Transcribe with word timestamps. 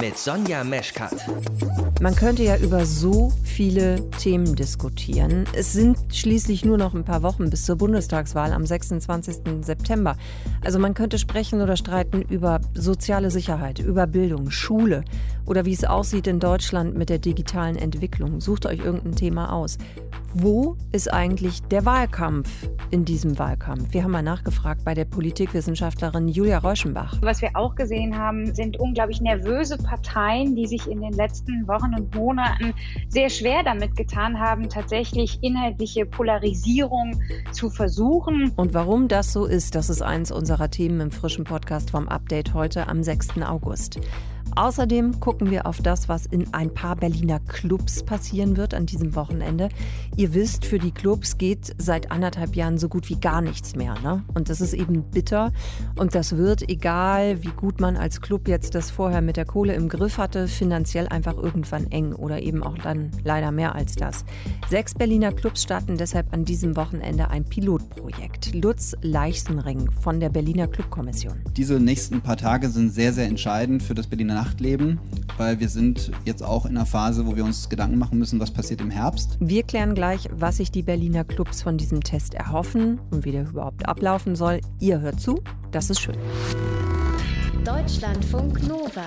Mit 0.00 0.16
Sonja 0.16 0.62
Meschkat. 0.62 1.26
Man 2.00 2.14
könnte 2.14 2.44
ja 2.44 2.56
über 2.56 2.86
so 2.86 3.32
viele 3.42 4.08
Themen 4.10 4.54
diskutieren. 4.54 5.44
Es 5.52 5.72
sind 5.72 5.98
schließlich 6.14 6.64
nur 6.64 6.78
noch 6.78 6.94
ein 6.94 7.04
paar 7.04 7.24
Wochen 7.24 7.50
bis 7.50 7.64
zur 7.64 7.74
Bundestagswahl 7.74 8.52
am 8.52 8.64
26. 8.64 9.38
September. 9.62 10.16
Also 10.64 10.78
man 10.78 10.94
könnte 10.94 11.18
sprechen 11.18 11.60
oder 11.60 11.76
streiten 11.76 12.22
über 12.22 12.60
soziale 12.74 13.32
Sicherheit, 13.32 13.80
über 13.80 14.06
Bildung, 14.06 14.52
Schule 14.52 15.02
oder 15.44 15.64
wie 15.64 15.72
es 15.72 15.84
aussieht 15.84 16.28
in 16.28 16.38
Deutschland 16.38 16.96
mit 16.96 17.08
der 17.08 17.18
digitalen 17.18 17.76
Entwicklung. 17.76 18.40
Sucht 18.40 18.66
euch 18.66 18.78
irgendein 18.78 19.16
Thema 19.16 19.52
aus. 19.52 19.78
Wo 20.34 20.76
ist 20.92 21.10
eigentlich 21.10 21.62
der 21.62 21.86
Wahlkampf 21.86 22.68
in 22.90 23.06
diesem 23.06 23.38
Wahlkampf? 23.38 23.94
Wir 23.94 24.04
haben 24.04 24.10
mal 24.10 24.22
nachgefragt 24.22 24.84
bei 24.84 24.92
der 24.92 25.06
Politikwissenschaftlerin 25.06 26.28
Julia 26.28 26.58
Reuschenbach. 26.58 27.16
Was 27.22 27.40
wir 27.40 27.50
auch 27.54 27.74
gesehen 27.74 28.16
haben, 28.16 28.54
sind 28.54 28.78
unglaublich 28.78 29.22
nervöse 29.22 29.78
Parteien, 29.88 30.54
die 30.54 30.66
sich 30.66 30.86
in 30.86 31.00
den 31.00 31.12
letzten 31.12 31.66
Wochen 31.66 31.94
und 31.94 32.14
Monaten 32.14 32.74
sehr 33.08 33.30
schwer 33.30 33.62
damit 33.62 33.96
getan 33.96 34.38
haben, 34.38 34.68
tatsächlich 34.68 35.38
inhaltliche 35.42 36.04
Polarisierung 36.04 37.20
zu 37.52 37.70
versuchen. 37.70 38.52
Und 38.56 38.74
warum 38.74 39.08
das 39.08 39.32
so 39.32 39.46
ist, 39.46 39.74
das 39.74 39.88
ist 39.88 40.02
eins 40.02 40.30
unserer 40.30 40.70
Themen 40.70 41.00
im 41.00 41.10
frischen 41.10 41.44
Podcast 41.44 41.90
vom 41.90 42.08
Update 42.08 42.52
heute 42.52 42.86
am 42.88 43.02
6. 43.02 43.40
August. 43.42 43.98
Außerdem 44.58 45.20
gucken 45.20 45.52
wir 45.52 45.66
auf 45.66 45.80
das, 45.80 46.08
was 46.08 46.26
in 46.26 46.52
ein 46.52 46.74
paar 46.74 46.96
Berliner 46.96 47.38
Clubs 47.38 48.02
passieren 48.02 48.56
wird 48.56 48.74
an 48.74 48.86
diesem 48.86 49.14
Wochenende. 49.14 49.68
Ihr 50.16 50.34
wisst, 50.34 50.64
für 50.64 50.80
die 50.80 50.90
Clubs 50.90 51.38
geht 51.38 51.76
seit 51.78 52.10
anderthalb 52.10 52.56
Jahren 52.56 52.76
so 52.76 52.88
gut 52.88 53.08
wie 53.08 53.20
gar 53.20 53.40
nichts 53.40 53.76
mehr. 53.76 53.94
Ne? 54.02 54.24
Und 54.34 54.48
das 54.48 54.60
ist 54.60 54.72
eben 54.72 55.04
bitter. 55.12 55.52
Und 55.94 56.16
das 56.16 56.36
wird, 56.36 56.68
egal 56.68 57.44
wie 57.44 57.52
gut 57.52 57.80
man 57.80 57.96
als 57.96 58.20
Club 58.20 58.48
jetzt 58.48 58.74
das 58.74 58.90
vorher 58.90 59.22
mit 59.22 59.36
der 59.36 59.44
Kohle 59.44 59.74
im 59.74 59.88
Griff 59.88 60.18
hatte, 60.18 60.48
finanziell 60.48 61.06
einfach 61.06 61.36
irgendwann 61.36 61.92
eng 61.92 62.12
oder 62.12 62.42
eben 62.42 62.64
auch 62.64 62.78
dann 62.78 63.12
leider 63.22 63.52
mehr 63.52 63.76
als 63.76 63.94
das. 63.94 64.24
Sechs 64.68 64.92
Berliner 64.92 65.30
Clubs 65.30 65.62
starten 65.62 65.96
deshalb 65.98 66.32
an 66.32 66.44
diesem 66.44 66.74
Wochenende 66.74 67.30
ein 67.30 67.44
Pilotprojekt. 67.44 68.56
Lutz 68.56 68.96
Leichsenring 69.02 69.88
von 69.92 70.18
der 70.18 70.30
Berliner 70.30 70.66
Clubkommission. 70.66 71.44
Diese 71.56 71.78
nächsten 71.78 72.22
paar 72.22 72.36
Tage 72.36 72.70
sind 72.70 72.90
sehr, 72.90 73.12
sehr 73.12 73.26
entscheidend 73.26 73.84
für 73.84 73.94
das 73.94 74.08
Berliner 74.08 74.47
Nacht 74.48 74.60
leben, 74.60 74.98
weil 75.36 75.60
wir 75.60 75.68
sind 75.68 76.10
jetzt 76.24 76.42
auch 76.42 76.64
in 76.64 76.74
einer 76.74 76.86
Phase, 76.86 77.26
wo 77.26 77.36
wir 77.36 77.44
uns 77.44 77.68
Gedanken 77.68 77.98
machen 77.98 78.18
müssen, 78.18 78.40
was 78.40 78.50
passiert 78.50 78.80
im 78.80 78.90
Herbst. 78.90 79.36
Wir 79.40 79.62
klären 79.62 79.94
gleich, 79.94 80.26
was 80.32 80.56
sich 80.56 80.70
die 80.70 80.82
Berliner 80.82 81.24
Clubs 81.24 81.60
von 81.60 81.76
diesem 81.76 82.02
Test 82.02 82.32
erhoffen 82.32 82.98
und 83.10 83.26
wie 83.26 83.32
der 83.32 83.46
überhaupt 83.46 83.86
ablaufen 83.86 84.36
soll. 84.36 84.60
Ihr 84.80 85.00
hört 85.00 85.20
zu, 85.20 85.42
das 85.70 85.90
ist 85.90 86.00
schön. 86.00 86.16
Deutschlandfunk 87.62 88.66
Nova. 88.66 89.04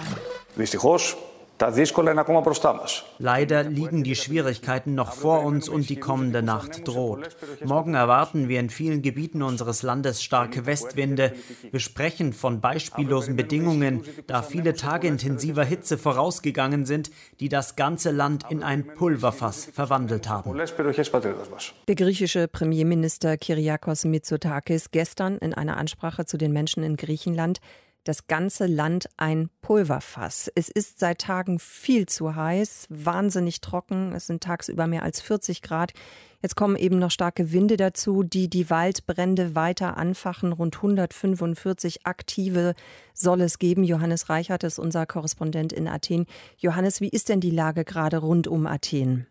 Richtig 0.59 0.84
Horsch. 0.84 1.17
Τα 1.61 1.71
δύσκολα 1.71 2.11
είναι 2.11 2.21
ακόμα 2.21 2.41
μπροστά 2.41 2.75
μας. 2.75 3.05
Leider 3.19 3.65
liegen 3.77 4.03
die 4.03 4.15
Schwierigkeiten 4.15 4.95
noch 4.95 5.12
vor 5.12 5.39
uns 5.49 5.69
und 5.69 5.89
die 5.89 6.01
kommende 6.09 6.43
Nacht 6.43 6.73
droht. 6.89 7.23
Morgen 7.65 7.95
erwarten 7.95 8.49
wir 8.49 8.61
in 8.61 8.69
vielen 8.69 9.01
Gebieten 9.01 9.41
unseres 9.43 9.83
Landes 9.83 10.23
starke 10.23 10.67
Westwinde. 10.67 11.33
Wir 11.71 11.81
sprechen 11.81 12.35
von 12.43 12.61
beispiellosen 12.61 13.37
Bedingungen, 13.37 13.95
da 14.27 14.43
viele 14.43 14.75
Tage 14.75 15.07
intensiver 15.09 15.65
Hitze 15.65 15.97
vorausgegangen 15.97 16.85
sind, 16.85 17.11
die 17.41 17.49
das 17.49 17.67
ganze 17.77 18.11
Land 18.11 18.41
in 18.51 18.62
ein 18.62 18.81
Pulverfass 18.99 19.59
verwandelt 19.79 20.29
haben. 20.29 20.51
Πολλές 20.51 20.75
περιοχές 20.75 21.11
πατρίδας 21.11 21.49
μας. 21.49 21.73
Der 21.89 21.95
griechische 21.95 22.49
Premierminister 22.49 23.39
Kyriakos 23.39 24.05
Mitsotakis 24.05 24.91
gestern 24.91 25.39
in 25.39 25.55
einer 25.55 25.77
Ansprache 25.79 26.27
zu 26.27 26.37
den 26.37 26.53
Menschen 26.53 26.83
in 26.83 26.97
Griechenland 26.97 27.61
das 28.04 28.28
ganze 28.28 28.66
Land 28.66 29.10
ein 29.18 29.50
Pulverfass. 29.62 30.52
Es 30.56 30.70
ist 30.70 31.00
seit 31.00 31.20
Tagen 31.20 31.60
viel 31.60 32.08
zu 32.08 32.36
heiß, 32.36 32.88
wahnsinnig 32.90 33.62
trocken. 33.62 34.14
Es 34.14 34.28
sind 34.28 34.44
tagsüber 34.44 34.88
mehr 34.88 35.03
als 35.03 35.22
40 35.22 35.62
Grad. 35.62 35.94
Jetzt 36.42 36.56
kommen 36.56 36.75
eben 36.75 36.98
noch 36.98 37.12
starke 37.12 37.52
Winde 37.52 37.78
dazu, 37.78 38.24
die 38.24 38.50
die 38.50 38.70
Waldbrände 38.72 39.53
weiter 39.53 39.98
anfachen. 39.98 40.52
Rund 40.52 40.78
145 40.78 42.06
aktive 42.06 42.74
soll 43.14 43.42
es 43.42 43.59
geben. 43.59 43.84
Johannes 43.84 44.30
Reichert 44.30 44.64
ist 44.64 44.80
unser 44.80 45.06
Korrespondent 45.06 45.72
in 45.72 45.88
Athen. 45.88 46.25
Johannes, 46.58 47.00
wie 47.02 47.09
ist 47.09 47.30
denn 47.30 47.42
die 47.42 47.52
Lage 47.52 47.86
gerade 47.86 48.18
rund 48.18 48.48
um 48.48 48.66
Athen? 48.66 49.28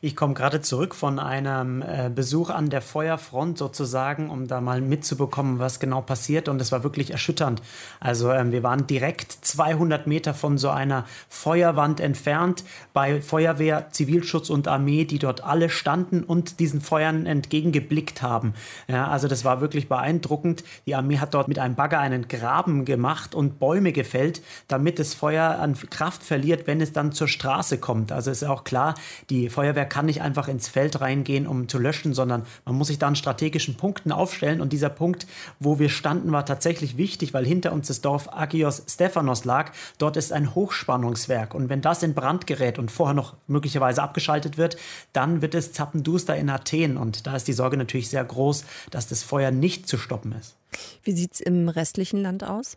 Ich 0.00 0.14
komme 0.14 0.34
gerade 0.34 0.60
zurück 0.60 0.94
von 0.94 1.18
einem 1.18 1.82
äh, 1.82 2.10
Besuch 2.14 2.50
an 2.50 2.70
der 2.70 2.82
Feuerfront 2.82 3.58
sozusagen, 3.58 4.30
um 4.30 4.46
da 4.46 4.60
mal 4.60 4.80
mitzubekommen, 4.80 5.58
was 5.58 5.80
genau 5.80 6.02
passiert. 6.02 6.48
Und 6.48 6.60
es 6.60 6.70
war 6.70 6.84
wirklich 6.84 7.10
erschütternd. 7.10 7.62
Also 7.98 8.30
ähm, 8.30 8.52
wir 8.52 8.62
waren 8.62 8.86
direkt 8.86 9.32
200 9.32 10.06
Meter 10.06 10.34
von 10.34 10.58
so 10.58 10.68
einer 10.68 11.04
Feuerwand 11.28 12.00
entfernt 12.00 12.62
bei 12.92 13.20
Feuerwehr, 13.20 13.88
Zivilschutz 13.90 14.50
und 14.50 14.68
Armee, 14.68 15.04
die 15.04 15.18
dort 15.18 15.42
alle 15.42 15.70
standen 15.70 16.22
und 16.22 16.60
diesen 16.60 16.80
Feuern 16.80 17.26
entgegengeblickt 17.26 18.22
haben. 18.22 18.54
Ja, 18.88 19.08
also 19.08 19.28
das 19.28 19.44
war 19.44 19.60
wirklich 19.60 19.88
beeindruckend. 19.88 20.62
Die 20.86 20.94
Armee 20.94 21.18
hat 21.18 21.34
dort 21.34 21.48
mit 21.48 21.58
einem 21.58 21.74
Bagger 21.74 21.98
einen 21.98 22.28
Graben 22.28 22.84
gemacht 22.84 23.34
und 23.34 23.58
Bäume 23.58 23.92
gefällt, 23.92 24.42
damit 24.68 24.98
das 24.98 25.14
Feuer 25.14 25.58
an 25.58 25.74
Kraft 25.90 26.22
verliert, 26.22 26.66
wenn 26.66 26.80
es 26.80 26.92
dann 26.92 27.12
zur 27.12 27.28
Straße 27.28 27.78
kommt. 27.78 28.12
Also 28.12 28.30
ist 28.30 28.44
auch 28.44 28.64
klar, 28.64 28.94
die 29.30 29.48
Feuerwehr 29.56 29.86
kann 29.86 30.04
nicht 30.04 30.20
einfach 30.20 30.48
ins 30.48 30.68
Feld 30.68 31.00
reingehen, 31.00 31.46
um 31.46 31.66
zu 31.66 31.78
löschen, 31.78 32.12
sondern 32.12 32.44
man 32.66 32.74
muss 32.74 32.88
sich 32.88 32.98
da 32.98 33.06
an 33.06 33.16
strategischen 33.16 33.76
Punkten 33.76 34.12
aufstellen. 34.12 34.60
Und 34.60 34.74
dieser 34.74 34.90
Punkt, 34.90 35.26
wo 35.60 35.78
wir 35.78 35.88
standen, 35.88 36.30
war 36.30 36.44
tatsächlich 36.44 36.98
wichtig, 36.98 37.32
weil 37.32 37.46
hinter 37.46 37.72
uns 37.72 37.86
das 37.88 38.02
Dorf 38.02 38.28
Agios 38.30 38.82
Stephanos 38.86 39.46
lag. 39.46 39.72
Dort 39.96 40.18
ist 40.18 40.30
ein 40.30 40.54
Hochspannungswerk. 40.54 41.54
Und 41.54 41.70
wenn 41.70 41.80
das 41.80 42.02
in 42.02 42.12
Brand 42.12 42.46
gerät 42.46 42.78
und 42.78 42.90
vorher 42.90 43.14
noch 43.14 43.34
möglicherweise 43.46 44.02
abgeschaltet 44.02 44.58
wird, 44.58 44.76
dann 45.14 45.40
wird 45.40 45.54
es 45.54 45.72
zappenduster 45.72 46.36
in 46.36 46.50
Athen. 46.50 46.98
Und 46.98 47.26
da 47.26 47.34
ist 47.34 47.48
die 47.48 47.54
Sorge 47.54 47.78
natürlich 47.78 48.10
sehr 48.10 48.24
groß, 48.24 48.66
dass 48.90 49.08
das 49.08 49.22
Feuer 49.22 49.52
nicht 49.52 49.88
zu 49.88 49.96
stoppen 49.96 50.32
ist. 50.32 50.56
Wie 51.02 51.12
sieht 51.12 51.32
es 51.32 51.40
im 51.40 51.70
restlichen 51.70 52.20
Land 52.20 52.44
aus? 52.44 52.76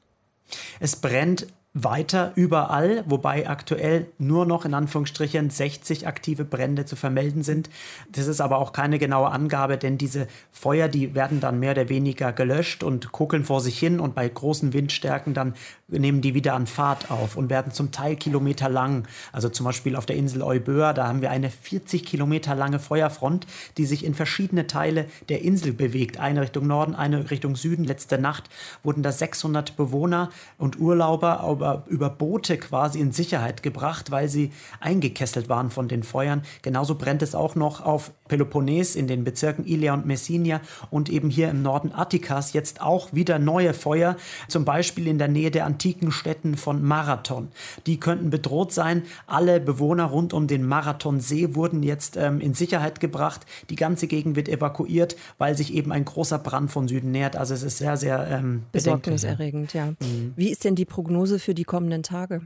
Es 0.79 0.95
brennt 0.95 1.45
weiter 1.75 2.31
überall, 2.35 3.03
wobei 3.05 3.47
aktuell 3.47 4.07
nur 4.17 4.47
noch 4.47 4.65
in 4.65 4.73
Anführungsstrichen 4.73 5.51
60 5.51 6.07
aktive 6.07 6.43
Brände 6.43 6.85
zu 6.85 6.95
vermelden 6.95 7.43
sind. 7.43 7.69
Das 8.11 8.25
ist 8.25 8.41
aber 8.41 8.57
auch 8.57 8.73
keine 8.73 8.97
genaue 8.97 9.29
Angabe, 9.29 9.77
denn 9.77 9.99
diese 9.99 10.27
Feuer, 10.51 10.87
die 10.87 11.13
werden 11.13 11.39
dann 11.39 11.59
mehr 11.59 11.73
oder 11.73 11.87
weniger 11.87 12.33
gelöscht 12.33 12.83
und 12.83 13.11
kuckeln 13.11 13.45
vor 13.45 13.61
sich 13.61 13.77
hin 13.77 13.99
und 13.99 14.15
bei 14.15 14.27
großen 14.27 14.73
Windstärken 14.73 15.35
dann 15.35 15.53
nehmen 15.87 16.21
die 16.21 16.33
wieder 16.33 16.55
an 16.55 16.65
Fahrt 16.65 17.11
auf 17.11 17.37
und 17.37 17.49
werden 17.51 17.71
zum 17.71 17.91
Teil 17.91 18.15
Kilometer 18.15 18.67
lang. 18.67 19.07
Also 19.31 19.49
zum 19.49 19.65
Beispiel 19.65 19.95
auf 19.95 20.05
der 20.05 20.15
Insel 20.15 20.41
Euböa, 20.41 20.93
da 20.93 21.07
haben 21.07 21.21
wir 21.21 21.29
eine 21.29 21.51
40 21.51 22.03
Kilometer 22.03 22.55
lange 22.55 22.79
Feuerfront, 22.79 23.45
die 23.77 23.85
sich 23.85 24.03
in 24.03 24.15
verschiedene 24.15 24.65
Teile 24.65 25.05
der 25.29 25.43
Insel 25.43 25.73
bewegt. 25.73 26.19
Eine 26.19 26.41
Richtung 26.41 26.67
Norden, 26.67 26.95
eine 26.95 27.29
Richtung 27.29 27.55
Süden. 27.55 27.83
Letzte 27.83 28.17
Nacht 28.17 28.49
wurden 28.83 29.03
da 29.03 29.11
600 29.11 29.77
Bewohner 29.77 30.29
und 30.57 30.79
Urlauber 30.79 31.43
über, 31.59 31.83
über 31.87 32.09
Boote 32.09 32.57
quasi 32.57 33.01
in 33.01 33.11
Sicherheit 33.11 33.63
gebracht, 33.63 34.11
weil 34.11 34.29
sie 34.29 34.53
eingekesselt 34.79 35.49
waren 35.49 35.69
von 35.69 35.89
den 35.89 36.03
Feuern. 36.03 36.43
Genauso 36.61 36.95
brennt 36.95 37.21
es 37.21 37.35
auch 37.35 37.55
noch 37.55 37.81
auf 37.81 38.11
Peloponnes 38.29 38.95
in 38.95 39.07
den 39.07 39.25
Bezirken 39.25 39.65
Ilia 39.65 39.93
und 39.93 40.05
Messina 40.05 40.61
und 40.89 41.09
eben 41.09 41.29
hier 41.29 41.49
im 41.49 41.61
Norden 41.61 41.91
Attikas 41.91 42.53
jetzt 42.53 42.81
auch 42.81 43.11
wieder 43.11 43.39
neue 43.39 43.73
Feuer, 43.73 44.15
zum 44.47 44.63
Beispiel 44.63 45.07
in 45.07 45.17
der 45.17 45.27
Nähe 45.27 45.51
der 45.51 45.65
antiken 45.65 46.13
Städten 46.13 46.55
von 46.55 46.81
Marathon. 46.81 47.49
Die 47.85 47.99
könnten 47.99 48.29
bedroht 48.29 48.71
sein. 48.71 49.03
Alle 49.27 49.59
Bewohner 49.59 50.05
rund 50.05 50.33
um 50.33 50.47
den 50.47 50.65
Marathonsee 50.65 51.55
wurden 51.55 51.83
jetzt 51.83 52.15
ähm, 52.15 52.39
in 52.39 52.53
Sicherheit 52.53 53.01
gebracht. 53.01 53.45
Die 53.69 53.75
ganze 53.75 54.07
Gegend 54.07 54.37
wird 54.37 54.47
evakuiert, 54.47 55.17
weil 55.37 55.57
sich 55.57 55.73
eben 55.73 55.91
ein 55.91 56.05
großer 56.05 56.39
Brand 56.39 56.71
von 56.71 56.87
Süden 56.87 57.11
nähert. 57.11 57.35
Also 57.35 57.53
es 57.53 57.63
ist 57.63 57.79
sehr, 57.79 57.97
sehr 57.97 58.27
ähm. 58.29 58.63
Besorgniserregend, 58.71 59.73
ja. 59.73 59.93
Wie 60.35 60.49
ist 60.49 60.63
denn 60.63 60.75
die 60.75 60.85
Prognose 60.85 61.39
für 61.39 61.53
die 61.53 61.63
kommenden 61.63 62.03
Tage? 62.03 62.41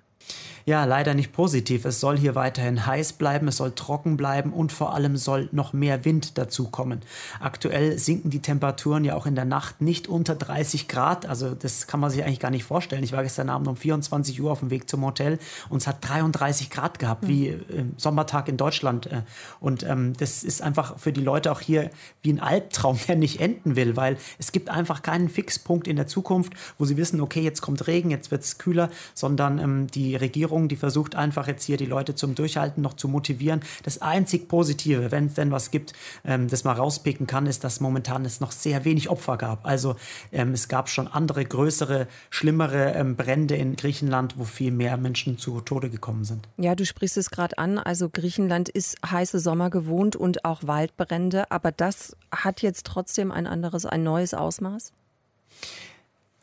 Ja, 0.66 0.86
leider 0.86 1.14
nicht 1.14 1.34
positiv. 1.34 1.84
Es 1.84 2.00
soll 2.00 2.18
hier 2.18 2.36
weiterhin 2.36 2.86
heiß 2.86 3.14
bleiben, 3.14 3.50
es 3.50 3.58
soll 3.58 3.74
trocken 3.74 4.16
bleiben 4.16 4.54
und 4.54 4.72
vor 4.72 4.94
allem 4.94 5.18
soll 5.18 5.50
noch 5.52 5.74
mehr 5.74 6.06
Wind 6.06 6.38
dazukommen. 6.38 7.02
Aktuell 7.42 8.00
sinken 8.00 8.30
die 8.30 8.40
Temperaturen 8.40 9.04
ja 9.04 9.16
auch 9.16 9.26
in 9.26 9.36
der 9.36 9.44
Nacht 9.44 9.82
nicht 9.82 10.08
unter 10.08 10.36
30 10.36 10.88
Grad. 10.88 11.26
Also 11.26 11.54
das 11.54 11.86
kann 11.88 12.00
man 12.00 12.12
sich 12.12 12.24
eigentlich 12.24 12.40
gar 12.40 12.50
nicht 12.50 12.64
vorstellen. 12.64 13.04
Ich 13.04 13.12
war 13.12 13.24
gestern 13.24 13.50
Abend 13.50 13.68
um 13.68 13.76
24 13.76 14.42
Uhr 14.42 14.54
auf 14.54 14.60
dem 14.60 14.70
Weg 14.70 14.90
zum 14.90 15.04
Hotel 15.04 15.38
und 15.68 15.82
es 15.82 15.88
hat 15.88 15.98
33 16.08 16.70
Grad 16.70 16.98
gehabt, 16.98 17.28
wie 17.28 17.50
im 17.50 17.96
Sommertag 17.98 18.48
in 18.48 18.56
Deutschland. 18.56 19.08
Äh, 19.08 19.24
Und 19.60 19.84
ähm, 19.84 20.14
das 20.18 20.46
ist 20.46 20.62
einfach 20.62 20.98
für 20.98 21.12
die 21.12 21.22
Leute 21.22 21.52
auch 21.52 21.60
hier 21.60 21.90
wie 22.22 22.32
ein 22.32 22.40
Albtraum, 22.40 22.98
der 23.10 23.18
nicht 23.18 23.42
enden 23.42 23.76
will, 23.76 23.98
weil 23.98 24.16
es 24.40 24.54
gibt 24.54 24.70
einfach 24.70 25.02
keinen 25.02 25.28
Fixpunkt 25.28 25.90
in 25.90 25.98
der 25.98 26.08
Zukunft, 26.08 26.54
wo 26.78 26.86
sie 26.86 26.96
wissen, 26.96 27.20
okay, 27.20 27.42
jetzt 27.42 27.62
kommt 27.62 27.86
Regen, 27.88 28.12
jetzt 28.12 28.32
wird 28.32 28.44
es 28.44 28.58
kühler, 28.58 28.90
sondern 29.14 29.60
ähm, 29.60 29.88
die 29.88 30.13
Regierung 30.16 30.44
Regierung, 30.44 30.68
die 30.68 30.76
versucht 30.76 31.16
einfach 31.16 31.48
jetzt 31.48 31.64
hier 31.64 31.78
die 31.78 31.86
Leute 31.86 32.16
zum 32.16 32.36
Durchhalten 32.36 32.82
noch 32.82 32.94
zu 32.94 33.08
motivieren. 33.08 33.62
Das 33.84 34.02
einzig 34.02 34.48
Positive, 34.48 35.12
wenn 35.12 35.28
es 35.28 35.34
denn 35.34 35.52
was 35.52 35.72
gibt, 35.72 35.94
ähm, 36.26 36.48
das 36.48 36.64
man 36.64 36.76
rauspicken 36.76 37.28
kann, 37.28 37.46
ist, 37.46 37.64
dass 37.64 37.80
momentan 37.80 38.26
es 38.26 38.40
noch 38.40 38.52
sehr 38.52 38.86
wenig 38.86 39.10
Opfer 39.10 39.38
gab. 39.38 39.66
Also 39.66 39.96
ähm, 40.32 40.54
es 40.54 40.68
gab 40.68 40.90
schon 40.90 41.08
andere, 41.08 41.46
größere, 41.46 42.08
schlimmere 42.30 42.94
ähm, 42.94 43.16
Brände 43.16 43.56
in 43.56 43.76
Griechenland, 43.76 44.38
wo 44.38 44.44
viel 44.44 44.72
mehr 44.72 44.98
Menschen 44.98 45.38
zu 45.38 45.62
Tode 45.62 45.90
gekommen 45.90 46.24
sind. 46.24 46.48
Ja, 46.58 46.76
du 46.76 46.86
sprichst 46.86 47.18
es 47.18 47.30
gerade 47.30 47.58
an. 47.58 47.78
Also 47.78 48.10
Griechenland 48.10 48.70
ist 48.70 48.98
heiße 49.06 49.40
Sommer 49.40 49.70
gewohnt 49.70 50.16
und 50.16 50.46
auch 50.46 50.64
Waldbrände. 50.66 51.52
Aber 51.52 51.72
das 51.72 52.16
hat 52.32 52.62
jetzt 52.62 52.86
trotzdem 52.86 53.32
ein 53.32 53.48
anderes, 53.48 53.86
ein 53.86 54.04
neues 54.04 54.34
Ausmaß? 54.34 54.92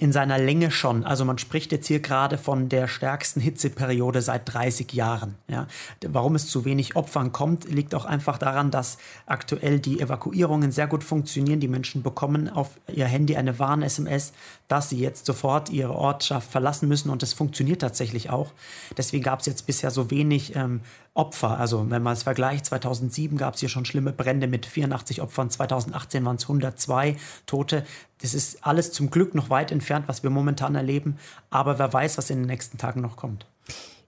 In 0.01 0.13
seiner 0.13 0.39
Länge 0.39 0.71
schon. 0.71 1.05
Also 1.05 1.27
man 1.27 1.37
spricht 1.37 1.73
jetzt 1.73 1.87
hier 1.87 2.01
gerade 2.01 2.39
von 2.39 2.71
der 2.71 2.89
stärksten 2.89 3.39
Hitzeperiode 3.39 4.23
seit 4.23 4.53
30 4.53 4.95
Jahren. 4.95 5.35
Ja. 5.47 5.67
Warum 6.07 6.35
es 6.35 6.47
zu 6.47 6.65
wenig 6.65 6.97
Opfern 6.97 7.33
kommt, 7.33 7.71
liegt 7.71 7.95
auch 7.95 8.07
einfach 8.07 8.39
daran, 8.39 8.71
dass 8.71 8.97
aktuell 9.27 9.79
die 9.79 10.01
Evakuierungen 10.01 10.73
sehr 10.73 10.87
gut 10.87 11.05
funktionieren. 11.05 11.61
Die 11.61 11.69
Menschen 11.69 12.03
bekommen 12.03 12.49
auf 12.49 12.71
ihr 12.89 13.05
Handy 13.05 13.37
eine 13.37 13.59
Warn-SMS, 13.59 14.33
dass 14.69 14.89
sie 14.89 14.99
jetzt 14.99 15.27
sofort 15.27 15.69
ihre 15.69 15.95
Ortschaft 15.95 16.51
verlassen 16.51 16.89
müssen 16.89 17.11
und 17.11 17.21
das 17.21 17.35
funktioniert 17.35 17.83
tatsächlich 17.83 18.31
auch. 18.31 18.53
Deswegen 18.97 19.23
gab 19.23 19.41
es 19.41 19.47
jetzt 19.47 19.67
bisher 19.67 19.91
so 19.91 20.11
wenig 20.11 20.57
ähm, 20.57 20.81
Opfer. 21.21 21.61
Also 21.61 21.91
wenn 21.91 22.03
man 22.03 22.15
es 22.15 22.23
vergleicht, 22.23 22.65
2007 22.65 23.37
gab 23.37 23.55
es 23.55 23.61
hier 23.61 23.69
schon 23.69 23.85
schlimme 23.85 24.11
Brände 24.11 24.47
mit 24.47 24.65
84 24.65 25.21
Opfern, 25.21 25.51
2018 25.51 26.25
waren 26.25 26.37
es 26.37 26.45
102 26.45 27.17
Tote. 27.45 27.85
Das 28.23 28.33
ist 28.33 28.67
alles 28.67 28.91
zum 28.91 29.11
Glück 29.11 29.35
noch 29.35 29.51
weit 29.51 29.71
entfernt, 29.71 30.09
was 30.09 30.23
wir 30.23 30.31
momentan 30.31 30.75
erleben. 30.75 31.19
Aber 31.51 31.79
wer 31.79 31.93
weiß, 31.93 32.17
was 32.17 32.31
in 32.31 32.39
den 32.39 32.47
nächsten 32.47 32.79
Tagen 32.79 33.03
noch 33.03 33.17
kommt. 33.17 33.45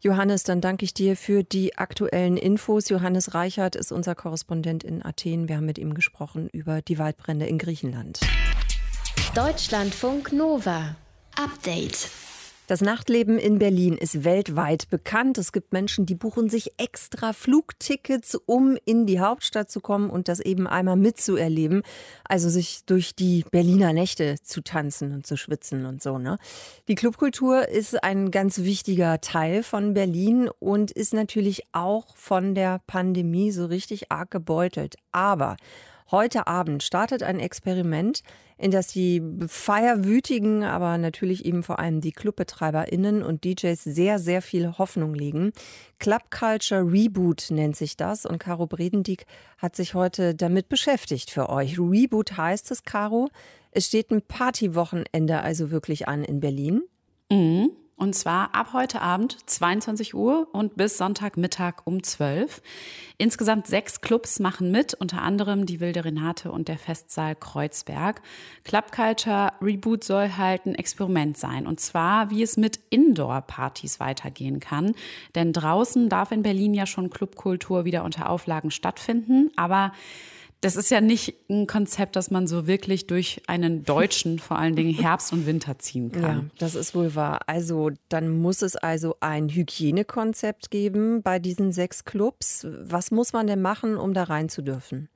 Johannes, 0.00 0.42
dann 0.42 0.62
danke 0.62 0.86
ich 0.86 0.94
dir 0.94 1.14
für 1.14 1.44
die 1.44 1.76
aktuellen 1.76 2.38
Infos. 2.38 2.88
Johannes 2.88 3.34
Reichert 3.34 3.76
ist 3.76 3.92
unser 3.92 4.14
Korrespondent 4.14 4.82
in 4.82 5.04
Athen. 5.04 5.48
Wir 5.48 5.58
haben 5.58 5.66
mit 5.66 5.78
ihm 5.78 5.92
gesprochen 5.92 6.48
über 6.48 6.80
die 6.80 6.98
Waldbrände 6.98 7.46
in 7.46 7.58
Griechenland. 7.58 8.20
Deutschlandfunk 9.34 10.32
Nova. 10.32 10.96
Update. 11.36 12.10
Das 12.68 12.80
Nachtleben 12.80 13.38
in 13.38 13.58
Berlin 13.58 13.98
ist 13.98 14.22
weltweit 14.22 14.88
bekannt. 14.88 15.36
Es 15.36 15.50
gibt 15.50 15.72
Menschen, 15.72 16.06
die 16.06 16.14
buchen 16.14 16.48
sich 16.48 16.70
extra 16.78 17.32
Flugtickets, 17.32 18.36
um 18.46 18.78
in 18.84 19.04
die 19.04 19.18
Hauptstadt 19.18 19.68
zu 19.68 19.80
kommen 19.80 20.10
und 20.10 20.28
das 20.28 20.38
eben 20.38 20.68
einmal 20.68 20.96
mitzuerleben. 20.96 21.82
Also 22.24 22.48
sich 22.48 22.84
durch 22.86 23.16
die 23.16 23.44
Berliner 23.50 23.92
Nächte 23.92 24.36
zu 24.42 24.62
tanzen 24.62 25.12
und 25.12 25.26
zu 25.26 25.36
schwitzen 25.36 25.86
und 25.86 26.00
so. 26.02 26.18
Ne? 26.18 26.38
Die 26.86 26.94
Clubkultur 26.94 27.68
ist 27.68 28.04
ein 28.04 28.30
ganz 28.30 28.58
wichtiger 28.58 29.20
Teil 29.20 29.64
von 29.64 29.92
Berlin 29.92 30.48
und 30.60 30.92
ist 30.92 31.14
natürlich 31.14 31.64
auch 31.72 32.16
von 32.16 32.54
der 32.54 32.80
Pandemie 32.86 33.50
so 33.50 33.66
richtig 33.66 34.12
arg 34.12 34.30
gebeutelt. 34.30 34.94
Aber 35.10 35.56
Heute 36.12 36.46
Abend 36.46 36.82
startet 36.82 37.22
ein 37.22 37.40
Experiment, 37.40 38.22
in 38.62 38.70
das 38.70 38.86
die 38.86 39.20
feierwütigen, 39.48 40.62
aber 40.62 40.96
natürlich 40.96 41.44
eben 41.44 41.64
vor 41.64 41.80
allem 41.80 42.00
die 42.00 42.12
ClubbetreiberInnen 42.12 43.24
und 43.24 43.44
DJs 43.44 43.82
sehr, 43.82 44.20
sehr 44.20 44.40
viel 44.40 44.78
Hoffnung 44.78 45.14
legen. 45.14 45.50
Club 45.98 46.30
Culture 46.30 46.82
Reboot 46.82 47.48
nennt 47.50 47.74
sich 47.74 47.96
das 47.96 48.24
und 48.24 48.38
Caro 48.38 48.68
Bredendieck 48.68 49.26
hat 49.58 49.74
sich 49.74 49.94
heute 49.94 50.36
damit 50.36 50.68
beschäftigt 50.68 51.30
für 51.30 51.48
euch. 51.48 51.76
Reboot 51.76 52.36
heißt 52.36 52.70
es, 52.70 52.84
Caro. 52.84 53.28
Es 53.72 53.86
steht 53.86 54.12
ein 54.12 54.22
Partywochenende 54.22 55.40
also 55.40 55.72
wirklich 55.72 56.06
an 56.06 56.22
in 56.22 56.38
Berlin. 56.38 56.82
Mhm. 57.32 57.70
Und 58.02 58.16
zwar 58.16 58.52
ab 58.52 58.70
heute 58.72 59.00
Abend 59.00 59.38
22 59.46 60.12
Uhr 60.12 60.48
und 60.50 60.74
bis 60.74 60.98
Sonntagmittag 60.98 61.82
um 61.84 62.02
12. 62.02 62.60
Insgesamt 63.16 63.68
sechs 63.68 64.00
Clubs 64.00 64.40
machen 64.40 64.72
mit, 64.72 64.94
unter 64.94 65.22
anderem 65.22 65.66
die 65.66 65.78
Wilde 65.78 66.04
Renate 66.04 66.50
und 66.50 66.66
der 66.66 66.78
Festsaal 66.78 67.36
Kreuzberg. 67.36 68.20
Club 68.64 68.90
Culture 68.90 69.52
Reboot 69.62 70.02
soll 70.02 70.32
halt 70.36 70.66
ein 70.66 70.74
Experiment 70.74 71.38
sein. 71.38 71.64
Und 71.64 71.78
zwar, 71.78 72.28
wie 72.30 72.42
es 72.42 72.56
mit 72.56 72.80
Indoor-Partys 72.90 74.00
weitergehen 74.00 74.58
kann. 74.58 74.96
Denn 75.36 75.52
draußen 75.52 76.08
darf 76.08 76.32
in 76.32 76.42
Berlin 76.42 76.74
ja 76.74 76.86
schon 76.86 77.08
Clubkultur 77.08 77.84
wieder 77.84 78.02
unter 78.02 78.30
Auflagen 78.30 78.72
stattfinden. 78.72 79.52
Aber 79.54 79.92
das 80.62 80.76
ist 80.76 80.90
ja 80.90 81.00
nicht 81.00 81.34
ein 81.50 81.66
Konzept, 81.66 82.14
das 82.14 82.30
man 82.30 82.46
so 82.46 82.68
wirklich 82.68 83.08
durch 83.08 83.42
einen 83.48 83.82
deutschen, 83.82 84.38
vor 84.38 84.58
allen 84.58 84.76
Dingen 84.76 84.94
Herbst 84.94 85.32
und 85.32 85.44
Winter 85.44 85.78
ziehen 85.80 86.12
kann. 86.12 86.22
Ja, 86.22 86.44
das 86.58 86.76
ist 86.76 86.94
wohl 86.94 87.16
wahr. 87.16 87.40
Also 87.48 87.90
dann 88.08 88.30
muss 88.30 88.62
es 88.62 88.76
also 88.76 89.16
ein 89.20 89.48
Hygienekonzept 89.48 90.70
geben 90.70 91.22
bei 91.22 91.40
diesen 91.40 91.72
sechs 91.72 92.04
Clubs. 92.04 92.64
Was 92.80 93.10
muss 93.10 93.32
man 93.32 93.48
denn 93.48 93.60
machen, 93.60 93.96
um 93.96 94.14
da 94.14 94.22
rein 94.22 94.48
zu 94.48 94.62
dürfen? 94.62 95.08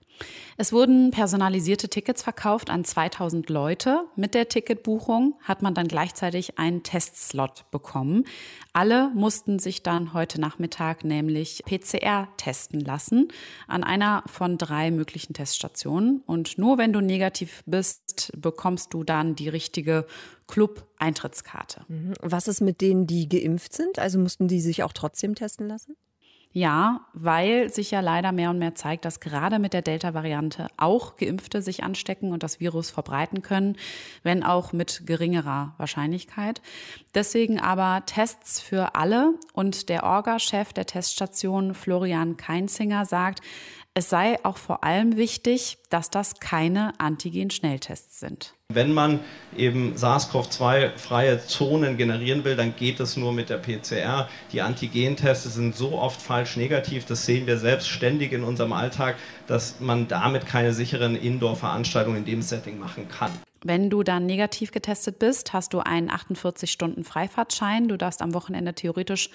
Es 0.57 0.73
wurden 0.73 1.11
personalisierte 1.11 1.89
Tickets 1.89 2.23
verkauft 2.23 2.71
an 2.71 2.85
2000 2.85 3.51
Leute. 3.51 4.05
Mit 4.17 4.35
der 4.35 4.49
Ticketbuchung 4.49 5.35
hat 5.43 5.61
man 5.61 5.75
dann 5.75 5.87
gleichzeitig 5.87 6.59
einen 6.59 6.83
Testslot 6.83 7.71
bekommen. 7.71 8.25
Alle 8.73 9.11
mussten 9.15 9.59
sich 9.59 9.83
dann 9.83 10.15
heute 10.15 10.41
Nachmittag 10.41 11.05
nämlich 11.05 11.63
PCR 11.67 12.29
testen 12.39 12.81
lassen 12.81 13.29
an 13.69 13.85
einer 13.85 14.23
von 14.27 14.57
drei 14.57 14.91
möglichen 14.91 15.35
Teststationen. 15.35 16.23
Und 16.27 16.57
nur 16.57 16.79
wenn 16.79 16.93
du 16.93 17.01
negativ 17.01 17.63
bist, 17.67 18.33
bekommst 18.37 18.95
du 18.95 19.05
dann 19.05 19.35
die 19.35 19.51
richtige 19.51 20.07
Club-Eintrittskarte. 20.47 21.85
Mhm. 21.89 22.15
Was 22.23 22.49
ist 22.49 22.61
mit 22.61 22.81
denen, 22.81 23.07
die 23.07 23.29
geimpft 23.29 23.75
sind? 23.75 23.99
Also 23.99 24.19
mussten 24.19 24.49
die 24.49 24.61
sich 24.61 24.83
auch 24.83 24.93
trotzdem 24.93 25.35
testen 25.35 25.69
lassen? 25.69 25.97
Ja, 26.57 27.03
weil 27.13 27.69
sich 27.69 27.91
ja 27.91 28.01
leider 28.01 28.33
mehr 28.33 28.49
und 28.49 28.59
mehr 28.59 28.75
zeigt, 28.75 29.05
dass 29.05 29.21
gerade 29.21 29.59
mit 29.59 29.75
der 29.75 29.83
Delta-Variante 29.83 30.69
auch 30.79 31.17
Geimpfte 31.19 31.61
sich 31.61 31.85
anstecken 31.85 32.33
und 32.33 32.43
das 32.43 32.61
Virus 32.61 32.89
verbreiten 32.89 33.43
können, 33.43 33.77
wenn 34.23 34.43
auch 34.43 34.73
mit 34.73 35.03
geringerer 35.05 35.75
Wahrscheinlichkeit. 35.77 36.63
Deswegen 37.15 37.61
aber 37.61 38.07
Tests 38.07 38.59
für 38.59 38.95
alle 38.95 39.35
und 39.53 39.91
der 39.91 40.05
Orga-Chef 40.05 40.73
der 40.73 40.87
Teststation 40.87 41.75
Florian 41.75 42.39
Keinzinger 42.39 43.05
sagt, 43.05 43.43
es 43.97 44.11
sei 44.11 44.39
auch 44.45 44.59
vor 44.59 44.85
allem 44.85 45.17
wichtig, 45.17 45.79
dass 45.89 46.11
das 46.11 46.35
keine 46.39 46.93
Antigen-Schnelltests 46.99 48.21
sind. 48.21 48.53
Wenn 48.69 48.93
man 48.93 49.21
eben 49.57 49.95
SARS-CoV-2-freie 49.97 51.47
Zonen 51.47 51.97
generieren 51.97 52.45
will, 52.45 52.57
dann 52.57 52.77
geht 52.77 53.01
es 53.01 53.17
nur 53.17 53.33
mit 53.33 53.49
der 53.49 53.57
PCR. 53.57 54.29
Die 54.53 54.61
Antigentests 54.61 55.55
sind 55.55 55.75
so 55.75 55.99
oft 55.99 56.21
falsch 56.21 56.59
negativ, 56.59 57.07
das 57.07 57.25
sehen 57.25 57.47
wir 57.47 57.57
selbst 57.57 57.89
ständig 57.89 58.33
in 58.33 58.45
unserem 58.45 58.75
Alltag, 58.75 59.17
dass 59.47 59.81
man 59.81 60.09
damit 60.09 60.45
keine 60.45 60.75
sicheren 60.75 61.17
Indoor-Veranstaltungen 61.17 62.19
in 62.19 62.25
dem 62.27 62.43
Setting 62.43 62.79
machen 62.79 63.09
kann. 63.09 63.31
Wenn 63.67 63.91
du 63.91 64.05
dann 64.05 64.27
negativ 64.27 64.71
getestet 64.71 65.19
bist, 65.19 65.53
hast 65.53 65.73
du 65.73 65.81
einen 65.81 66.09
48-Stunden-Freifahrtschein. 66.09 67.89
Du 67.89 67.99
darfst 67.99 68.23
am 68.23 68.33
Wochenende 68.33 68.75
theoretisch 68.75 69.29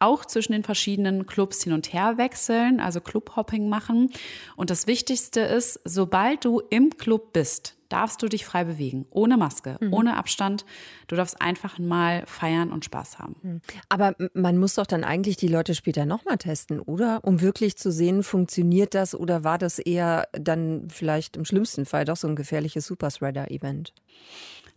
auch 0.00 0.24
zwischen 0.24 0.54
den 0.54 0.64
verschiedenen 0.64 1.26
Clubs 1.26 1.62
hin 1.62 1.72
und 1.72 1.92
her 1.92 2.18
wechseln, 2.18 2.80
also 2.80 3.00
Clubhopping 3.00 3.68
machen. 3.68 4.10
Und 4.56 4.70
das 4.70 4.88
Wichtigste 4.88 5.38
ist, 5.38 5.78
sobald 5.84 6.44
du 6.44 6.60
im 6.68 6.96
Club 6.96 7.32
bist, 7.32 7.75
darfst 7.88 8.22
du 8.22 8.28
dich 8.28 8.44
frei 8.44 8.64
bewegen, 8.64 9.06
ohne 9.10 9.36
Maske, 9.36 9.76
mhm. 9.80 9.92
ohne 9.92 10.16
Abstand. 10.16 10.64
Du 11.06 11.16
darfst 11.16 11.40
einfach 11.40 11.78
mal 11.78 12.24
feiern 12.26 12.72
und 12.72 12.84
Spaß 12.84 13.18
haben. 13.18 13.36
Mhm. 13.42 13.60
Aber 13.88 14.14
man 14.34 14.58
muss 14.58 14.74
doch 14.74 14.86
dann 14.86 15.04
eigentlich 15.04 15.36
die 15.36 15.48
Leute 15.48 15.74
später 15.74 16.06
nochmal 16.06 16.38
testen, 16.38 16.80
oder? 16.80 17.20
Um 17.22 17.40
wirklich 17.40 17.76
zu 17.76 17.90
sehen, 17.90 18.22
funktioniert 18.22 18.94
das 18.94 19.14
oder 19.14 19.44
war 19.44 19.58
das 19.58 19.78
eher 19.78 20.28
dann 20.32 20.88
vielleicht 20.90 21.36
im 21.36 21.44
schlimmsten 21.44 21.86
Fall 21.86 22.04
doch 22.04 22.16
so 22.16 22.28
ein 22.28 22.36
gefährliches 22.36 22.86
Superspreader-Event? 22.86 23.92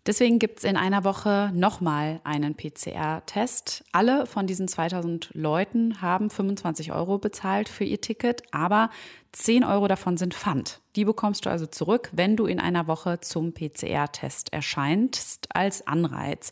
Deswegen 0.06 0.40
gibt 0.40 0.60
es 0.60 0.64
in 0.64 0.78
einer 0.78 1.04
Woche 1.04 1.52
nochmal 1.54 2.22
einen 2.24 2.56
PCR-Test. 2.56 3.84
Alle 3.92 4.26
von 4.26 4.48
diesen 4.48 4.68
2000 4.68 5.32
Leuten 5.34 6.02
haben 6.02 6.30
25 6.30 6.92
Euro 6.94 7.18
bezahlt 7.18 7.70
für 7.70 7.84
ihr 7.84 8.02
Ticket, 8.02 8.44
aber 8.52 8.90
10 9.34 9.64
Euro 9.64 9.88
davon 9.88 10.18
sind 10.18 10.34
Pfand. 10.34 10.82
Die 10.96 11.06
bekommst 11.06 11.46
du 11.46 11.50
also 11.50 11.68
zurück, 11.68 12.10
wenn 12.14 12.36
du 12.36 12.46
in 12.46 12.60
einer 12.60 12.88
Woche 12.88 13.20
zum 13.20 13.54
PCR-Test 13.54 14.52
erscheinst, 14.54 15.48
als 15.56 15.86
Anreiz. 15.86 16.52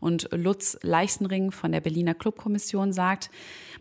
Und 0.00 0.28
Lutz 0.32 0.78
Leichsenring 0.82 1.52
von 1.52 1.72
der 1.72 1.80
Berliner 1.80 2.14
Clubkommission 2.14 2.92
sagt, 2.92 3.30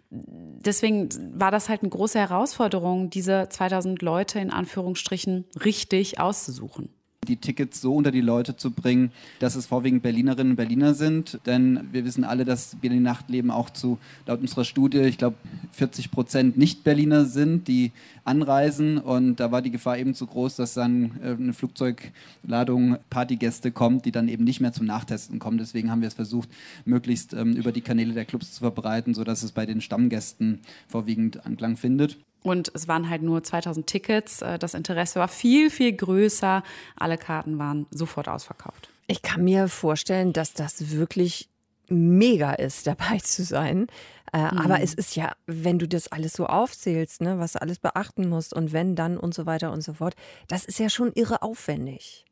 deswegen 0.10 1.10
war 1.40 1.52
das 1.52 1.68
halt 1.68 1.82
eine 1.82 1.90
große 1.90 2.20
Herausforderung, 2.20 3.10
diese 3.10 3.50
2000 3.50 4.02
Leute 4.02 4.40
in 4.40 4.52
Anführungsstrichen 4.52 5.46
richtig 5.64 6.20
auszusuchen. 6.20 6.94
Die 7.26 7.38
Tickets 7.38 7.82
so 7.82 7.96
unter 7.96 8.12
die 8.12 8.22
Leute 8.22 8.56
zu 8.56 8.72
bringen, 8.72 9.12
dass 9.40 9.56
es 9.56 9.66
vorwiegend 9.66 10.04
Berlinerinnen 10.04 10.52
und 10.52 10.56
Berliner 10.56 10.94
sind. 10.94 11.40
Denn 11.46 11.88
wir 11.92 12.06
wissen 12.06 12.24
alle, 12.24 12.46
dass 12.46 12.76
Berlin 12.76 13.04
Nachtleben 13.04 13.52
auch 13.52 13.70
zu, 13.70 13.98
laut 14.26 14.40
unserer 14.40 14.64
Studie, 14.64 15.00
ich 15.00 15.18
glaube, 15.18 15.36
40 15.72 16.12
Prozent 16.12 16.58
Nicht-Berliner 16.58 17.26
sind, 17.26 17.68
die 17.68 17.92
anreisen. 18.24 18.98
Und 18.98 19.38
da 19.40 19.52
war 19.52 19.62
die 19.62 19.72
Gefahr 19.72 19.98
eben 19.98 20.14
zu 20.14 20.28
groß, 20.28 20.56
dass 20.58 20.74
dann 20.74 21.20
äh, 21.22 21.32
eine 21.32 21.54
Flugzeugladung 21.54 22.98
Partygäste 23.10 23.72
kommt, 23.72 24.06
die 24.06 24.12
dann 24.12 24.30
eben 24.30 24.44
nicht 24.44 24.62
mehr 24.62 24.74
zum 24.74 24.86
Nachtesten 24.86 25.40
kommen. 25.40 25.58
Deswegen 25.58 25.92
haben 25.92 26.02
wir 26.02 26.08
es 26.08 26.14
versucht, 26.14 26.50
möglichst 26.86 27.34
ähm, 27.34 27.54
über 27.54 27.72
die 27.72 27.82
Kanäle 27.82 28.14
der 28.14 28.26
Clubs 28.26 28.54
zu 28.54 28.60
verbreiten, 28.60 29.14
sodass 29.14 29.44
es 29.44 29.52
bei 29.52 29.66
den 29.66 29.82
Stammgästen 29.82 30.60
vorwiegend 30.88 31.46
Anklang 31.46 31.78
findet. 31.78 32.18
Und 32.48 32.72
es 32.74 32.88
waren 32.88 33.10
halt 33.10 33.22
nur 33.22 33.44
2000 33.44 33.88
Tickets. 33.88 34.42
Äh, 34.42 34.60
das 34.60 34.74
Interesse 34.74 35.20
war 35.20 35.27
viel, 35.27 35.70
viel 35.70 35.94
größer. 35.94 36.63
Alle 36.96 37.18
Karten 37.18 37.60
waren 37.60 37.88
sofort 37.92 38.27
ausverkauft. 38.27 38.89
Ich 39.08 39.22
kann 39.22 39.44
mir 39.44 39.68
vorstellen, 39.68 40.34
dass 40.34 40.54
das 40.54 40.92
wirklich 40.92 41.50
mega 41.89 42.54
ist, 42.54 42.88
dabei 42.88 43.20
zu 43.20 43.44
sein. 43.44 43.88
Äh, 44.34 44.51
mhm. 44.51 44.58
Aber 44.60 44.82
es 44.82 44.94
ist 44.94 45.16
ja, 45.16 45.34
wenn 45.46 45.80
du 45.80 45.88
das 45.88 46.12
alles 46.12 46.34
so 46.34 46.46
aufzählst, 46.46 47.22
ne, 47.22 47.39
was 47.39 47.54
du 47.54 47.62
alles 47.62 47.80
beachten 47.80 48.27
musst 48.27 48.54
und 48.54 48.74
wenn 48.74 48.96
dann 48.96 49.18
und 49.18 49.34
so 49.34 49.46
weiter 49.46 49.72
und 49.72 49.82
so 49.82 49.94
fort, 49.94 50.16
das 50.48 50.66
ist 50.66 50.80
ja 50.80 50.89
schon 50.89 51.13
irre 51.13 51.42
aufwendig. 51.42 52.25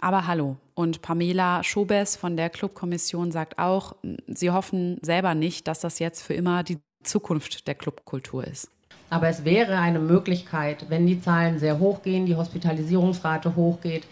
Aber 0.00 0.26
hallo. 0.26 0.56
Und 0.74 1.02
Pamela 1.02 1.64
Schobes 1.64 2.16
von 2.16 2.36
der 2.36 2.48
Clubkommission 2.48 3.32
sagt 3.32 3.58
auch, 3.58 3.96
sie 4.26 4.50
hoffen 4.50 4.98
selber 5.02 5.34
nicht, 5.34 5.66
dass 5.66 5.80
das 5.80 5.98
jetzt 5.98 6.22
für 6.22 6.34
immer 6.34 6.62
die 6.62 6.78
Zukunft 7.02 7.66
der 7.66 7.74
Clubkultur 7.74 8.46
ist. 8.46 8.70
Aber 9.10 9.28
es 9.28 9.44
wäre 9.44 9.78
eine 9.78 9.98
Möglichkeit, 9.98 10.86
wenn 10.88 11.06
die 11.06 11.20
Zahlen 11.20 11.58
sehr 11.58 11.78
hoch 11.78 12.02
gehen, 12.02 12.26
die 12.26 12.36
Hospitalisierungsrate 12.36 13.56
hochgeht, 13.56 14.04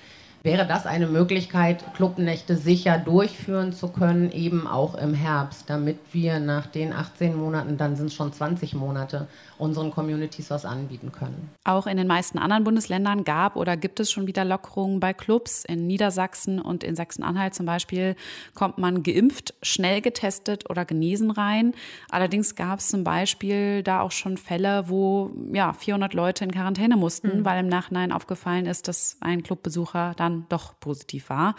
wäre 0.47 0.65
das 0.65 0.87
eine 0.87 1.09
Möglichkeit, 1.09 1.85
Clubnächte 1.95 2.57
sicher 2.57 2.99
durchführen 2.99 3.73
zu 3.73 3.89
können, 3.89 4.31
eben 4.31 4.69
auch 4.69 4.95
im 4.95 5.13
Herbst, 5.13 5.69
damit 5.69 5.99
wir 6.13 6.39
nach 6.39 6.67
den 6.69 6.93
18 6.93 7.37
Monaten, 7.37 7.77
dann 7.77 7.97
sind 7.97 8.07
es 8.07 8.15
schon 8.15 8.33
20 8.33 8.75
Monate, 8.75 9.27
unseren 9.59 9.91
Communities 9.91 10.51
was 10.51 10.65
anbieten 10.65 11.11
können. 11.11 11.51
Auch 11.65 11.89
in 11.89 11.97
den 11.97 12.07
meisten 12.07 12.39
anderen 12.39 12.63
Bundesländern 12.63 13.25
gab 13.25 13.57
oder 13.57 13.77
gibt 13.77 13.99
es 13.99 14.13
schon 14.13 14.29
wieder 14.29 14.45
Lockerungen 14.45 15.01
bei 15.01 15.13
Clubs. 15.13 15.65
In 15.65 15.89
Niedersachsen 15.89 16.61
und 16.61 16.85
in 16.85 16.95
Sachsen-Anhalt 16.95 17.57
zum 17.57 17.67
Beispiel 17.67 18.15
kommt 18.55 18.79
man 18.79 19.03
geimpft, 19.03 19.55
schnell 19.63 20.01
getestet 20.01 20.71
oder 20.71 20.85
genesen 20.85 21.33
rein. 21.33 21.75
Allerdings 22.09 22.55
gab 22.55 22.79
es 22.79 22.89
zum 22.89 23.03
Beispiel 23.03 23.83
da 23.83 24.01
auch 24.01 24.13
schon 24.13 24.37
Fälle, 24.37 24.85
wo 24.89 25.33
ja 25.53 25.73
400 25.73 26.15
Leute 26.15 26.45
in 26.45 26.53
Quarantäne 26.53 26.97
mussten, 26.97 27.41
mhm. 27.41 27.45
weil 27.45 27.59
im 27.59 27.69
Nachhinein 27.69 28.13
aufgefallen 28.13 28.67
ist, 28.67 28.87
dass 28.87 29.17
ein 29.21 29.43
Clubbesucher 29.43 30.15
dann 30.17 30.36
doch 30.49 30.79
positiv 30.79 31.31
war. 31.31 31.55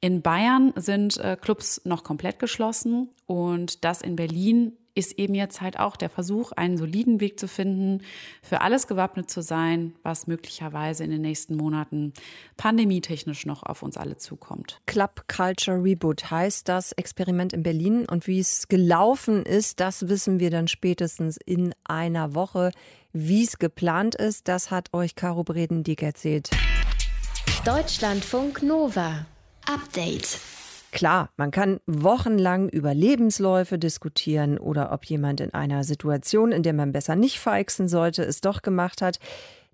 In 0.00 0.22
Bayern 0.22 0.72
sind 0.76 1.16
äh, 1.16 1.36
Clubs 1.40 1.80
noch 1.84 2.04
komplett 2.04 2.38
geschlossen 2.38 3.08
und 3.26 3.84
das 3.84 4.00
in 4.00 4.14
Berlin 4.14 4.76
ist 4.98 5.12
eben 5.16 5.34
jetzt 5.34 5.60
halt 5.60 5.78
auch 5.78 5.96
der 5.96 6.10
Versuch, 6.10 6.50
einen 6.52 6.76
soliden 6.76 7.20
Weg 7.20 7.38
zu 7.38 7.46
finden, 7.46 8.02
für 8.42 8.62
alles 8.62 8.88
gewappnet 8.88 9.30
zu 9.30 9.42
sein, 9.42 9.94
was 10.02 10.26
möglicherweise 10.26 11.04
in 11.04 11.10
den 11.10 11.20
nächsten 11.20 11.56
Monaten 11.56 12.12
pandemietechnisch 12.56 13.46
noch 13.46 13.62
auf 13.62 13.84
uns 13.84 13.96
alle 13.96 14.16
zukommt. 14.16 14.80
Club 14.86 15.24
Culture 15.28 15.82
Reboot 15.82 16.32
heißt 16.32 16.68
das 16.68 16.90
Experiment 16.92 17.52
in 17.52 17.62
Berlin 17.62 18.06
und 18.10 18.26
wie 18.26 18.40
es 18.40 18.66
gelaufen 18.66 19.44
ist, 19.44 19.78
das 19.78 20.08
wissen 20.08 20.40
wir 20.40 20.50
dann 20.50 20.66
spätestens 20.66 21.38
in 21.46 21.74
einer 21.84 22.34
Woche. 22.34 22.72
Wie 23.12 23.44
es 23.44 23.58
geplant 23.58 24.16
ist, 24.16 24.48
das 24.48 24.72
hat 24.72 24.92
euch 24.92 25.14
Caro 25.14 25.44
Bredendiek 25.44 26.02
erzählt. 26.02 26.50
Deutschlandfunk 27.66 28.62
Nova. 28.62 29.26
Update. 29.66 30.38
Klar, 30.92 31.28
man 31.36 31.50
kann 31.50 31.80
wochenlang 31.86 32.68
über 32.68 32.94
Lebensläufe 32.94 33.78
diskutieren 33.78 34.58
oder 34.58 34.92
ob 34.92 35.04
jemand 35.04 35.40
in 35.40 35.52
einer 35.52 35.84
Situation, 35.84 36.52
in 36.52 36.62
der 36.62 36.72
man 36.72 36.92
besser 36.92 37.16
nicht 37.16 37.40
feixen 37.40 37.88
sollte, 37.88 38.22
es 38.22 38.40
doch 38.40 38.62
gemacht 38.62 39.02
hat. 39.02 39.18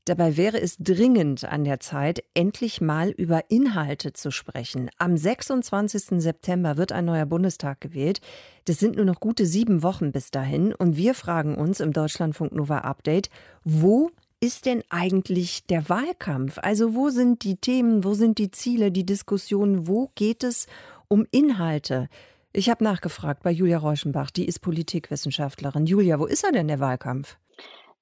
Dabei 0.07 0.37
wäre 0.37 0.61
es 0.61 0.77
dringend 0.79 1.45
an 1.45 1.65
der 1.65 1.79
Zeit, 1.79 2.25
endlich 2.35 2.81
mal 2.81 3.11
über 3.11 3.51
Inhalte 3.51 4.13
zu 4.13 4.31
sprechen. 4.31 4.91
Am 4.99 5.17
26. 5.17 6.21
September 6.23 6.77
wird 6.77 6.91
ein 6.91 7.05
neuer 7.05 7.27
Bundestag 7.27 7.81
gewählt. 7.81 8.21
Das 8.65 8.79
sind 8.79 8.97
nur 8.97 9.05
noch 9.05 9.21
gute 9.21 9.47
sieben 9.47 9.83
Wochen 9.83 10.11
bis 10.11 10.31
dahin. 10.31 10.75
Und 10.75 10.97
wir 10.97 11.15
fragen 11.15 11.55
uns 11.55 11.81
im 11.81 11.93
Deutschlandfunk 11.93 12.53
Nova 12.53 12.79
Update, 12.79 13.31
wo 13.63 14.11
ist 14.45 14.67
denn 14.67 14.85
eigentlich 14.91 15.67
der 15.69 15.89
Wahlkampf? 15.89 16.59
Also 16.61 16.95
wo 16.95 17.09
sind 17.09 17.45
die 17.45 17.57
Themen, 17.57 18.05
wo 18.05 18.13
sind 18.13 18.37
die 18.37 18.51
Ziele, 18.51 18.93
die 18.93 19.07
Diskussionen, 19.07 19.89
wo 19.89 20.11
geht 20.17 20.45
es 20.45 20.67
um 21.09 21.27
Inhalte? 21.31 22.11
Ich 22.53 22.69
habe 22.69 22.85
nachgefragt 22.85 23.43
bei 23.43 23.51
Julia 23.51 23.79
Reuschenbach, 23.79 24.31
die 24.31 24.45
ist 24.45 24.59
Politikwissenschaftlerin. 24.59 25.87
Julia, 25.87 26.19
wo 26.19 26.27
ist 26.27 26.45
er 26.45 26.53
denn 26.53 26.69
der 26.69 26.79
Wahlkampf? 26.79 27.39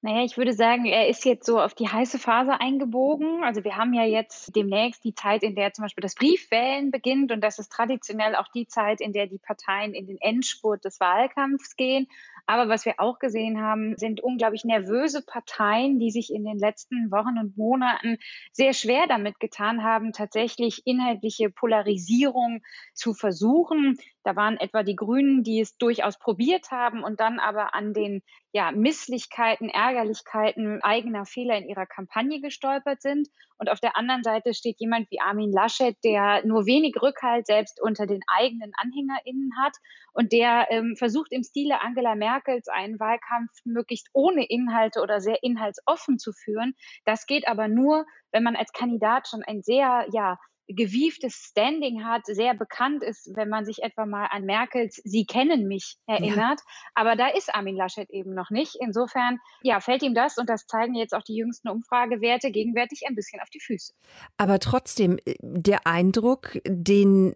Naja, 0.01 0.25
ich 0.25 0.35
würde 0.35 0.51
sagen, 0.51 0.83
er 0.83 1.07
ist 1.07 1.23
jetzt 1.23 1.45
so 1.45 1.61
auf 1.61 1.75
die 1.75 1.87
heiße 1.87 2.19
Phase 2.19 2.59
eingebogen. 2.59 3.45
Also 3.45 3.63
wir 3.63 3.77
haben 3.77 3.93
ja 3.93 4.03
jetzt 4.03 4.53
demnächst 4.53 5.05
die 5.05 5.15
Zeit, 5.15 5.43
in 5.43 5.55
der 5.55 5.71
zum 5.71 5.83
Beispiel 5.83 6.01
das 6.01 6.15
Briefwählen 6.15 6.91
beginnt 6.91 7.31
und 7.31 7.39
das 7.39 7.57
ist 7.57 7.71
traditionell 7.71 8.35
auch 8.35 8.49
die 8.49 8.67
Zeit, 8.67 8.99
in 8.99 9.13
der 9.13 9.27
die 9.27 9.37
Parteien 9.37 9.93
in 9.93 10.07
den 10.07 10.17
Endspurt 10.19 10.83
des 10.83 10.99
Wahlkampfs 10.99 11.77
gehen. 11.77 12.09
Aber 12.45 12.67
was 12.67 12.85
wir 12.85 12.95
auch 12.97 13.19
gesehen 13.19 13.61
haben, 13.61 13.95
sind 13.97 14.21
unglaublich 14.21 14.65
nervöse 14.65 15.23
Parteien, 15.25 15.99
die 15.99 16.11
sich 16.11 16.31
in 16.33 16.43
den 16.43 16.57
letzten 16.57 17.09
Wochen 17.09 17.37
und 17.39 17.57
Monaten 17.57 18.17
sehr 18.51 18.73
schwer 18.73 19.07
damit 19.07 19.39
getan 19.39 19.83
haben, 19.83 20.11
tatsächlich 20.11 20.81
inhaltliche 20.85 21.49
Polarisierung 21.49 22.61
zu 22.93 23.13
versuchen. 23.13 23.97
Da 24.23 24.35
waren 24.35 24.57
etwa 24.57 24.83
die 24.83 24.95
Grünen, 24.95 25.43
die 25.43 25.59
es 25.59 25.77
durchaus 25.77 26.17
probiert 26.17 26.71
haben 26.71 27.03
und 27.03 27.19
dann 27.19 27.39
aber 27.39 27.73
an 27.75 27.93
den 27.93 28.21
ja, 28.51 28.71
Misslichkeiten, 28.71 29.69
Ärgerlichkeiten 29.69 30.81
eigener 30.81 31.25
Fehler 31.25 31.57
in 31.57 31.67
ihrer 31.67 31.85
Kampagne 31.85 32.39
gestolpert 32.39 33.01
sind. 33.01 33.27
Und 33.57 33.69
auf 33.69 33.79
der 33.79 33.97
anderen 33.97 34.23
Seite 34.23 34.53
steht 34.53 34.79
jemand 34.79 35.09
wie 35.11 35.19
Armin 35.19 35.51
Laschet, 35.51 35.95
der 36.03 36.45
nur 36.45 36.65
wenig 36.65 36.95
Rückhalt 37.01 37.47
selbst 37.47 37.81
unter 37.81 38.05
den 38.07 38.21
eigenen 38.27 38.71
AnhängerInnen 38.75 39.51
hat 39.61 39.75
und 40.13 40.31
der 40.31 40.67
ähm, 40.69 40.95
versucht 40.97 41.31
im 41.31 41.43
Stile 41.43 41.81
Angela 41.81 42.15
Merkels 42.15 42.67
einen 42.67 42.99
Wahlkampf 42.99 43.51
möglichst 43.65 44.09
ohne 44.13 44.45
Inhalte 44.45 45.01
oder 45.01 45.19
sehr 45.19 45.41
inhaltsoffen 45.43 46.19
zu 46.19 46.31
führen. 46.33 46.75
Das 47.05 47.25
geht 47.25 47.47
aber 47.47 47.67
nur, 47.67 48.05
wenn 48.31 48.43
man 48.43 48.55
als 48.55 48.71
Kandidat 48.71 49.27
schon 49.27 49.43
ein 49.43 49.61
sehr, 49.63 50.05
ja, 50.11 50.37
gewieftes 50.67 51.33
Standing 51.33 52.05
hat, 52.05 52.25
sehr 52.25 52.53
bekannt 52.53 53.03
ist, 53.03 53.29
wenn 53.35 53.49
man 53.49 53.65
sich 53.65 53.83
etwa 53.83 54.05
mal 54.05 54.27
an 54.27 54.45
Merkels 54.45 55.01
Sie 55.03 55.25
kennen 55.25 55.67
mich 55.67 55.97
erinnert. 56.05 56.59
Ja. 56.59 56.91
Aber 56.95 57.15
da 57.15 57.27
ist 57.27 57.53
Armin 57.53 57.75
Laschet 57.75 58.09
eben 58.09 58.33
noch 58.33 58.49
nicht. 58.49 58.75
Insofern 58.79 59.39
ja, 59.61 59.79
fällt 59.79 60.03
ihm 60.03 60.13
das, 60.13 60.37
und 60.37 60.49
das 60.49 60.65
zeigen 60.65 60.95
jetzt 60.95 61.13
auch 61.13 61.23
die 61.23 61.35
jüngsten 61.35 61.69
Umfragewerte, 61.69 62.51
gegenwärtig 62.51 63.03
ein 63.07 63.15
bisschen 63.15 63.41
auf 63.41 63.49
die 63.49 63.59
Füße. 63.59 63.93
Aber 64.37 64.59
trotzdem, 64.59 65.17
äh, 65.25 65.35
der 65.41 65.85
Eindruck, 65.85 66.57
den 66.65 67.35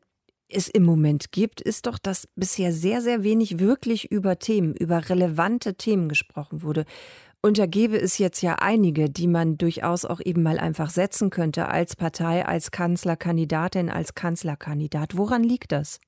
es 0.49 0.69
im 0.69 0.83
Moment 0.83 1.31
gibt, 1.31 1.59
ist 1.59 1.87
doch, 1.87 1.99
dass 1.99 2.27
bisher 2.35 2.71
sehr, 2.71 3.01
sehr 3.01 3.23
wenig 3.23 3.59
wirklich 3.59 4.11
über 4.11 4.39
Themen, 4.39 4.75
über 4.75 5.09
relevante 5.09 5.75
Themen 5.75 6.07
gesprochen 6.07 6.61
wurde. 6.61 6.85
Und 7.47 7.57
da 7.57 7.65
gäbe 7.65 7.97
es 7.97 8.17
jetzt 8.17 8.41
ja 8.41 8.55
einige, 8.55 9.09
die 9.09 9.25
man 9.25 9.57
durchaus 9.57 10.03
auch 10.03 10.19
eben 10.19 10.43
mal 10.43 10.59
einfach 10.59 10.89
setzen 10.89 11.29
könnte 11.29 11.69
als 11.69 11.95
Partei, 11.95 12.45
als 12.45 12.71
Kanzlerkandidatin, 12.71 13.89
als 13.89 14.15
Kanzlerkandidat. 14.15 15.15
Woran 15.15 15.43
liegt 15.43 15.71
das? 15.71 16.01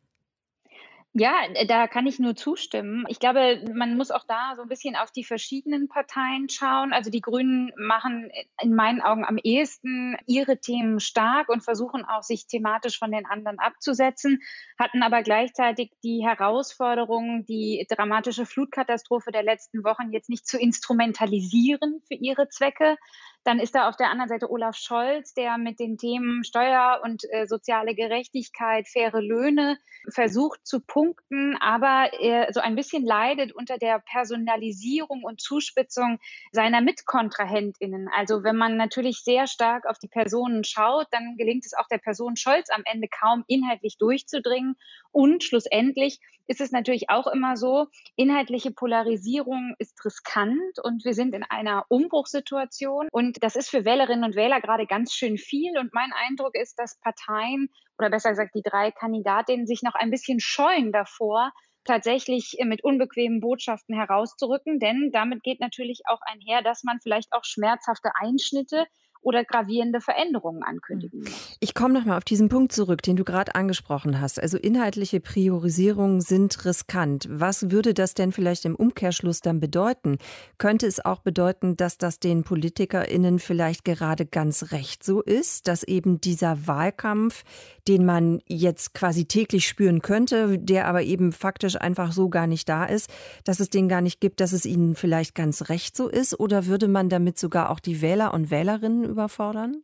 Ja, 1.14 1.42
äh, 1.56 1.66
da 1.66 1.88
kann 1.88 2.06
ich 2.06 2.20
nur 2.20 2.36
zustimmen. 2.36 3.06
Ich 3.08 3.20
glaube, 3.20 3.64
man 3.74 3.98
muss 3.98 4.12
auch 4.12 4.26
da 4.28 4.54
so 4.56 4.62
ein 4.62 4.68
bisschen 4.68 4.96
auf 4.96 5.12
die 5.12 5.24
verschiedenen 5.24 5.88
Parteien 5.88 6.50
schauen. 6.50 6.94
Also 6.94 7.10
die 7.10 7.22
Grünen 7.22 7.72
machen 7.78 8.30
in 8.62 8.76
meinen 8.76 9.02
Augen 9.02 9.26
am 9.26 9.38
ehesten 9.38 10.18
ihre 10.28 10.60
Themen 10.60 11.00
stark 11.00 11.50
und 11.50 11.64
versuchen 11.64 12.06
auch, 12.06 12.22
sich 12.22 12.46
thematisch 12.46 13.00
von 13.00 13.12
den 13.12 13.26
anderen 13.26 13.58
abzusetzen, 13.58 14.40
hatten 14.78 15.02
aber 15.02 15.24
gleichzeitig 15.24 15.92
die 16.04 16.24
Herausforderung, 16.24 17.44
die 17.46 17.88
dramatische 17.90 18.46
Flutkatastrophe 18.46 19.32
der 19.32 19.44
letzten 19.44 19.84
Wochen 19.84 20.12
jetzt 20.12 20.30
nicht 20.30 20.48
zu 20.48 20.60
instrumentalisieren 20.60 22.02
für 22.08 22.16
ihre 22.16 22.50
Zwecke, 22.50 22.98
dann 23.44 23.60
ist 23.60 23.76
da 23.76 23.88
auf 23.88 23.96
der 23.96 24.10
anderen 24.10 24.30
Seite 24.30 24.50
Olaf 24.50 24.76
Scholz, 24.76 25.34
der 25.34 25.58
mit 25.58 25.80
den 25.80 25.98
Themen 25.98 26.44
Steuer 26.44 27.02
und 27.04 27.24
äh, 27.32 27.48
soziale 27.48 27.96
Gerechtigkeit, 27.96 28.88
faire 28.88 29.22
Löhne 29.22 29.78
versucht 30.10 30.66
zu 30.66 30.80
punkten, 30.80 31.58
aber 31.60 32.12
er 32.20 32.52
so 32.54 32.60
ein 32.60 32.76
bisschen 32.76 33.06
leidet 33.06 33.52
unter 33.54 33.78
der 33.78 34.00
Personalisierung 34.00 35.24
und 35.24 35.42
Zuspitzung 35.42 36.20
seiner 36.52 36.82
Mitkontrahentinnen. 36.82 38.10
Also 38.16 38.44
wenn 38.44 38.56
man 38.56 38.78
natürlich 38.78 39.24
sehr 39.24 39.48
stark 39.48 39.86
auf 39.86 40.00
die 40.00 40.08
Personen 40.08 40.64
schaut, 40.64 41.08
dann 41.12 41.36
gelingt 41.38 41.66
es 41.66 41.74
auch 41.74 41.88
der 41.88 41.98
Person 41.98 42.36
Scholz 42.36 42.70
am 42.70 42.84
Ende 42.86 43.08
kaum 43.08 43.44
inhaltlich 43.48 43.98
durchzudringen. 43.98 44.76
Und 45.12 45.44
schlussendlich 45.44 46.20
ist 46.50 46.62
es 46.62 46.72
natürlich 46.72 47.10
auch 47.10 47.28
immer 47.28 47.56
so, 47.58 47.88
inhaltliche 48.16 48.72
Polarisierung 48.72 49.76
ist 49.78 50.04
riskant 50.04 50.80
und 50.82 51.06
wir 51.06 51.14
sind 51.14 51.36
in 51.36 51.44
einer 51.44 51.86
Umbruchssituation 51.90 53.08
und 53.12 53.39
das 53.40 53.56
ist 53.56 53.70
für 53.70 53.86
Wählerinnen 53.86 54.24
und 54.24 54.36
Wähler 54.36 54.62
gerade 54.62 54.86
ganz 54.86 55.14
schön 55.14 55.38
viel. 55.38 55.78
Und 55.78 55.94
mein 55.94 56.12
Eindruck 56.14 56.56
ist, 56.56 56.76
dass 56.78 57.00
Parteien 57.02 57.70
oder 57.98 58.10
besser 58.10 58.30
gesagt 58.30 58.56
die 58.56 58.64
drei 58.64 58.92
Kandidatinnen 58.92 59.68
sich 59.68 59.82
noch 59.84 59.96
ein 59.96 60.12
bisschen 60.12 60.40
scheuen 60.40 60.92
davor, 60.92 61.52
tatsächlich 61.86 62.58
mit 62.64 62.84
unbequemen 62.84 63.40
Botschaften 63.40 63.96
herauszurücken. 63.96 64.80
Denn 64.80 65.10
damit 65.12 65.44
geht 65.44 65.60
natürlich 65.60 66.02
auch 66.08 66.20
einher, 66.22 66.62
dass 66.62 66.84
man 66.84 67.00
vielleicht 67.02 67.34
auch 67.34 67.44
schmerzhafte 67.44 68.12
Einschnitte 68.20 68.86
oder 69.22 69.44
gravierende 69.44 70.02
Veränderungen 70.02 70.64
ankündigen 70.64 71.20
muss. 71.20 71.58
Ich 71.60 71.74
komme 71.74 71.94
noch 71.94 72.06
mal 72.06 72.18
auf 72.18 72.24
diesen 72.24 72.50
Punkt 72.50 72.72
zurück, 72.72 73.02
den 73.02 73.16
du 73.16 73.24
gerade 73.24 73.56
angesprochen 73.56 74.22
hast. 74.22 74.42
Also 74.42 74.58
inhaltliche 74.58 75.20
Priorisierungen 75.20 76.22
sind 76.22 76.66
riskant. 76.66 77.28
Was 77.30 77.72
würde 77.72 77.94
das 77.94 78.14
denn 78.14 78.32
vielleicht 78.32 78.66
im 78.66 78.76
Umkehrschluss 78.76 79.42
dann 79.42 79.60
bedeuten? 79.60 80.18
Könnte 80.58 80.88
es 80.88 81.04
auch 81.04 81.20
bedeuten, 81.20 81.76
dass 81.76 81.98
das 81.98 82.20
den 82.20 82.44
PolitikerInnen 82.44 83.40
vielleicht 83.40 83.84
gerade 83.84 84.26
ganz 84.26 84.72
recht 84.72 85.04
so 85.04 85.22
ist, 85.22 85.68
dass 85.68 85.84
eben 85.84 86.22
dieser 86.22 86.68
Wahlkampf, 86.68 87.44
den 87.90 88.06
man 88.06 88.42
jetzt 88.48 88.94
quasi 88.94 89.26
täglich 89.26 89.68
spüren 89.68 90.02
könnte, 90.02 90.60
der 90.60 90.88
aber 90.88 91.02
eben 91.02 91.32
faktisch 91.32 91.76
einfach 91.76 92.12
so 92.12 92.30
gar 92.30 92.46
nicht 92.46 92.70
da 92.70 92.86
ist, 92.86 93.10
dass 93.44 93.60
es 93.60 93.72
den 93.72 93.90
gar 93.90 94.02
nicht 94.02 94.22
gibt, 94.22 94.40
dass 94.40 94.54
es 94.54 94.66
ihnen 94.66 94.96
vielleicht 94.96 95.34
ganz 95.34 95.70
recht 95.70 95.98
so 95.98 96.08
ist? 96.08 96.40
Oder 96.40 96.68
würde 96.68 96.88
man 96.88 97.10
damit 97.10 97.40
sogar 97.40 97.72
auch 97.72 97.80
die 97.80 98.02
Wähler 98.02 98.34
und 98.34 98.52
Wählerinnen 98.52 99.04
überfordern? 99.04 99.84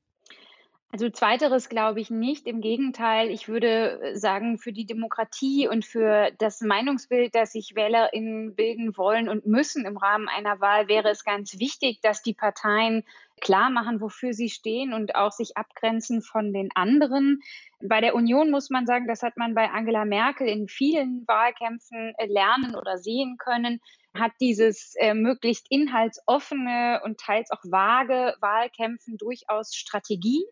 Also 0.95 1.09
zweiteres 1.09 1.67
glaube 1.67 1.99
ich 1.99 2.09
nicht. 2.09 2.47
Im 2.47 2.61
Gegenteil, 2.61 3.29
ich 3.29 3.49
würde 3.49 3.99
äh, 3.99 4.15
sagen, 4.15 4.57
für 4.57 4.71
die 4.71 4.85
Demokratie 4.85 5.67
und 5.67 5.83
für 5.83 6.31
das 6.37 6.61
Meinungsbild, 6.61 7.35
das 7.35 7.51
sich 7.51 7.75
Wählerinnen 7.75 8.55
bilden 8.55 8.95
wollen 8.95 9.27
und 9.27 9.45
müssen 9.45 9.85
im 9.85 9.97
Rahmen 9.97 10.29
einer 10.29 10.61
Wahl, 10.61 10.87
wäre 10.87 11.09
es 11.09 11.25
ganz 11.25 11.59
wichtig, 11.59 11.99
dass 12.01 12.21
die 12.21 12.33
Parteien 12.33 13.03
klar 13.41 13.69
machen, 13.69 14.01
wofür 14.01 14.33
sie 14.33 14.49
stehen 14.49 14.93
und 14.93 15.15
auch 15.15 15.31
sich 15.31 15.57
abgrenzen 15.57 16.21
von 16.21 16.53
den 16.53 16.69
anderen. 16.75 17.41
Bei 17.81 18.01
der 18.01 18.15
Union 18.15 18.51
muss 18.51 18.69
man 18.69 18.85
sagen, 18.85 19.07
das 19.07 19.21
hat 19.21 19.37
man 19.37 19.53
bei 19.53 19.69
Angela 19.69 20.05
Merkel 20.05 20.47
in 20.47 20.67
vielen 20.67 21.27
Wahlkämpfen 21.27 22.13
äh, 22.17 22.25
lernen 22.27 22.75
oder 22.75 22.97
sehen 22.97 23.37
können, 23.37 23.81
hat 24.13 24.31
dieses 24.39 24.95
äh, 24.95 25.13
möglichst 25.13 25.67
inhaltsoffene 25.69 27.01
und 27.03 27.19
teils 27.19 27.51
auch 27.51 27.63
vage 27.63 28.35
Wahlkämpfen 28.39 29.17
durchaus 29.17 29.75
Strategie. 29.75 30.45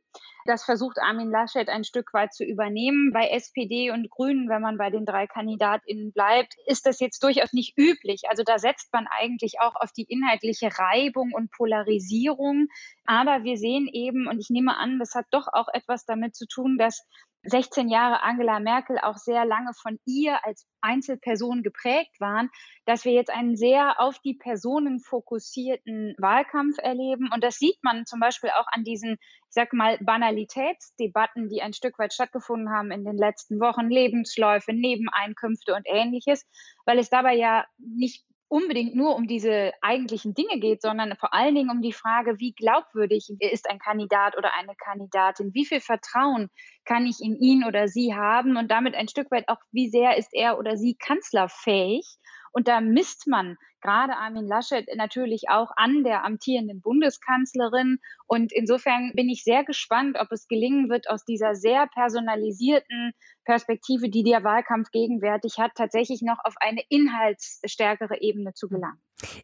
Das 0.45 0.63
versucht 0.63 0.97
Armin 0.99 1.29
Laschet 1.29 1.69
ein 1.69 1.83
Stück 1.83 2.13
weit 2.13 2.33
zu 2.33 2.43
übernehmen. 2.43 3.11
Bei 3.13 3.29
SPD 3.29 3.91
und 3.91 4.09
Grünen, 4.09 4.49
wenn 4.49 4.61
man 4.61 4.77
bei 4.77 4.89
den 4.89 5.05
drei 5.05 5.27
KandidatInnen 5.27 6.11
bleibt, 6.11 6.55
ist 6.65 6.85
das 6.85 6.99
jetzt 6.99 7.23
durchaus 7.23 7.53
nicht 7.53 7.77
üblich. 7.77 8.23
Also 8.29 8.43
da 8.43 8.59
setzt 8.59 8.91
man 8.91 9.07
eigentlich 9.07 9.61
auch 9.61 9.75
auf 9.75 9.91
die 9.91 10.03
inhaltliche 10.03 10.69
Reibung 10.77 11.31
und 11.33 11.51
Polarisierung. 11.51 12.67
Aber 13.05 13.43
wir 13.43 13.57
sehen 13.57 13.87
eben, 13.91 14.27
und 14.27 14.39
ich 14.39 14.49
nehme 14.49 14.77
an, 14.77 14.99
das 14.99 15.15
hat 15.15 15.25
doch 15.31 15.47
auch 15.51 15.67
etwas 15.71 16.05
damit 16.05 16.35
zu 16.35 16.45
tun, 16.45 16.77
dass 16.77 17.05
16 17.45 17.89
Jahre 17.89 18.23
Angela 18.23 18.59
Merkel 18.59 18.97
auch 18.99 19.17
sehr 19.17 19.45
lange 19.45 19.73
von 19.73 19.99
ihr 20.05 20.45
als 20.45 20.65
Einzelperson 20.81 21.61
geprägt 21.61 22.19
waren, 22.19 22.49
dass 22.85 23.05
wir 23.05 23.11
jetzt 23.11 23.29
einen 23.29 23.55
sehr 23.55 23.99
auf 23.99 24.19
die 24.19 24.33
Personen 24.33 24.99
fokussierten 24.99 26.15
Wahlkampf 26.17 26.77
erleben. 26.77 27.29
Und 27.33 27.43
das 27.43 27.57
sieht 27.57 27.77
man 27.83 28.05
zum 28.05 28.19
Beispiel 28.19 28.51
auch 28.51 28.67
an 28.67 28.83
diesen, 28.83 29.13
ich 29.13 29.51
sag 29.51 29.73
mal, 29.73 29.97
Banalitätsdebatten, 29.99 31.49
die 31.49 31.61
ein 31.61 31.73
Stück 31.73 31.99
weit 31.99 32.13
stattgefunden 32.13 32.69
haben 32.69 32.91
in 32.91 33.03
den 33.03 33.17
letzten 33.17 33.59
Wochen, 33.59 33.89
Lebensläufe, 33.89 34.73
Nebeneinkünfte 34.73 35.73
und 35.73 35.85
ähnliches, 35.85 36.45
weil 36.85 36.97
es 36.97 37.09
dabei 37.09 37.35
ja 37.35 37.65
nicht 37.77 38.25
unbedingt 38.53 38.93
nur 38.93 39.15
um 39.15 39.25
diese 39.25 39.71
eigentlichen 39.81 40.35
Dinge 40.35 40.59
geht, 40.59 40.83
sondern 40.83 41.15
vor 41.17 41.33
allen 41.33 41.55
Dingen 41.55 41.71
um 41.71 41.81
die 41.81 41.91
Frage, 41.91 42.35
wie 42.37 42.53
glaubwürdig 42.53 43.31
ist 43.39 43.67
ein 43.67 43.79
Kandidat 43.79 44.37
oder 44.37 44.53
eine 44.53 44.75
Kandidatin, 44.75 45.55
wie 45.55 45.65
viel 45.65 45.81
Vertrauen 45.81 46.49
kann 46.85 47.07
ich 47.07 47.17
in 47.19 47.35
ihn 47.35 47.63
oder 47.63 47.87
sie 47.87 48.13
haben 48.13 48.55
und 48.55 48.69
damit 48.69 48.93
ein 48.93 49.07
Stück 49.07 49.31
weit 49.31 49.49
auch, 49.49 49.57
wie 49.71 49.89
sehr 49.89 50.17
ist 50.17 50.29
er 50.33 50.59
oder 50.59 50.77
sie 50.77 50.95
kanzlerfähig. 50.95 52.05
Und 52.53 52.67
da 52.67 52.79
misst 52.79 53.27
man 53.27 53.57
gerade 53.81 54.15
Armin 54.15 54.47
Laschet 54.47 54.87
natürlich 54.95 55.49
auch 55.49 55.69
an 55.75 56.03
der 56.03 56.23
amtierenden 56.23 56.81
Bundeskanzlerin. 56.81 57.99
Und 58.27 58.53
insofern 58.53 59.11
bin 59.13 59.29
ich 59.29 59.43
sehr 59.43 59.63
gespannt, 59.63 60.17
ob 60.19 60.31
es 60.31 60.47
gelingen 60.47 60.89
wird, 60.89 61.09
aus 61.09 61.25
dieser 61.25 61.55
sehr 61.55 61.87
personalisierten 61.87 63.11
Perspektive, 63.43 64.09
die 64.09 64.23
der 64.23 64.43
Wahlkampf 64.43 64.89
gegenwärtig 64.91 65.57
hat, 65.57 65.71
tatsächlich 65.75 66.21
noch 66.21 66.37
auf 66.43 66.53
eine 66.61 66.81
inhaltsstärkere 66.89 68.21
Ebene 68.21 68.53
zu 68.53 68.69
gelangen. 68.69 69.01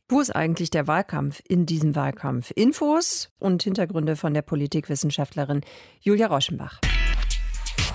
Wo 0.08 0.20
ist 0.22 0.36
eigentlich 0.36 0.70
der 0.70 0.88
Wahlkampf 0.88 1.42
in 1.48 1.66
diesem 1.66 1.96
Wahlkampf? 1.96 2.52
Infos 2.56 3.32
und 3.40 3.64
Hintergründe 3.64 4.16
von 4.16 4.34
der 4.34 4.42
Politikwissenschaftlerin 4.42 5.62
Julia 6.00 6.28
Roschenbach. 6.28 6.80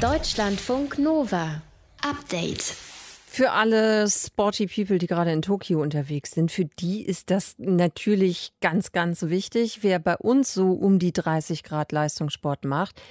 Deutschlandfunk 0.00 0.99
Nova. 0.99 1.62
Update. 2.02 2.93
Für 3.34 3.50
alle 3.50 4.08
Sporty 4.08 4.68
People, 4.68 4.99
die 4.99 5.08
gerade 5.08 5.32
in 5.32 5.42
Tokio 5.42 5.82
unterwegs 5.82 6.30
sind, 6.30 6.52
für 6.52 6.66
die 6.66 7.04
ist 7.04 7.32
das 7.32 7.56
natürlich 7.58 8.52
ganz, 8.60 8.92
ganz 8.92 9.23
wichtig. 9.23 9.80
Wer 9.82 9.99
bei 9.99 10.16
uns 10.16 10.54
so 10.54 10.70
um 10.70 11.00
die 11.00 11.12
30 11.12 11.64
Grad 11.64 11.90
Leistungssport 11.90 12.64
macht, 12.64 13.02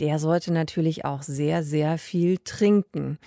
der 0.00 0.18
sollte 0.20 0.54
natürlich 0.54 1.04
auch 1.04 1.20
sehr, 1.20 1.62
sehr 1.62 1.98
viel 1.98 2.38
trinken. 2.38 3.18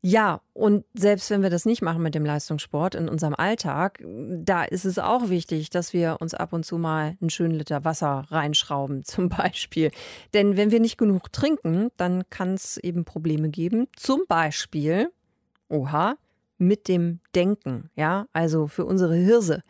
Ja, 0.00 0.40
und 0.52 0.84
selbst 0.94 1.30
wenn 1.30 1.42
wir 1.42 1.50
das 1.50 1.64
nicht 1.64 1.82
machen 1.82 2.04
mit 2.04 2.14
dem 2.14 2.24
Leistungssport 2.24 2.94
in 2.94 3.08
unserem 3.08 3.34
Alltag, 3.34 4.00
da 4.00 4.62
ist 4.62 4.84
es 4.84 5.00
auch 5.00 5.30
wichtig, 5.30 5.70
dass 5.70 5.92
wir 5.92 6.18
uns 6.20 6.32
ab 6.32 6.52
und 6.52 6.64
zu 6.64 6.78
mal 6.78 7.16
einen 7.20 7.30
schönen 7.30 7.56
Liter 7.56 7.84
Wasser 7.84 8.24
reinschrauben, 8.30 9.02
zum 9.04 9.28
Beispiel. 9.28 9.90
Denn 10.32 10.56
wenn 10.56 10.70
wir 10.70 10.78
nicht 10.78 10.96
genug 10.96 11.32
trinken, 11.32 11.88
dann 11.96 12.22
kann 12.30 12.54
es 12.54 12.76
eben 12.76 13.04
Probleme 13.04 13.48
geben. 13.48 13.88
Zum 13.96 14.20
Beispiel 14.28 15.10
Oha, 15.68 16.16
mit 16.58 16.88
dem 16.88 17.20
Denken, 17.34 17.90
ja, 17.94 18.26
also 18.32 18.66
für 18.66 18.84
unsere 18.84 19.14
Hirse 19.14 19.62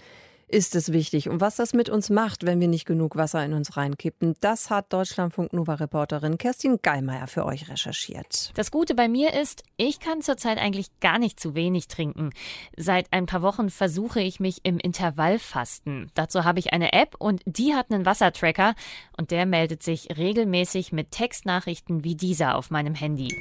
ist 0.48 0.74
es 0.74 0.92
wichtig. 0.92 1.28
Und 1.28 1.40
was 1.40 1.56
das 1.56 1.74
mit 1.74 1.90
uns 1.90 2.10
macht, 2.10 2.46
wenn 2.46 2.60
wir 2.60 2.68
nicht 2.68 2.86
genug 2.86 3.16
Wasser 3.16 3.44
in 3.44 3.52
uns 3.52 3.76
reinkippen, 3.76 4.34
das 4.40 4.70
hat 4.70 4.92
Deutschlandfunk 4.92 5.52
Nova-Reporterin 5.52 6.38
Kerstin 6.38 6.78
Geimeier 6.82 7.26
für 7.26 7.44
euch 7.44 7.68
recherchiert. 7.68 8.52
Das 8.54 8.70
Gute 8.70 8.94
bei 8.94 9.08
mir 9.08 9.34
ist, 9.34 9.62
ich 9.76 10.00
kann 10.00 10.22
zurzeit 10.22 10.58
eigentlich 10.58 10.88
gar 11.00 11.18
nicht 11.18 11.38
zu 11.38 11.54
wenig 11.54 11.88
trinken. 11.88 12.30
Seit 12.76 13.12
ein 13.12 13.26
paar 13.26 13.42
Wochen 13.42 13.68
versuche 13.68 14.20
ich 14.20 14.40
mich 14.40 14.60
im 14.62 14.78
Intervallfasten. 14.78 16.10
Dazu 16.14 16.44
habe 16.44 16.58
ich 16.58 16.72
eine 16.72 16.92
App 16.92 17.14
und 17.18 17.42
die 17.44 17.74
hat 17.74 17.92
einen 17.92 18.06
Wassertracker 18.06 18.74
und 19.16 19.30
der 19.30 19.46
meldet 19.46 19.82
sich 19.82 20.16
regelmäßig 20.16 20.92
mit 20.92 21.10
Textnachrichten 21.10 22.04
wie 22.04 22.14
dieser 22.14 22.56
auf 22.56 22.70
meinem 22.70 22.94
Handy. 22.94 23.38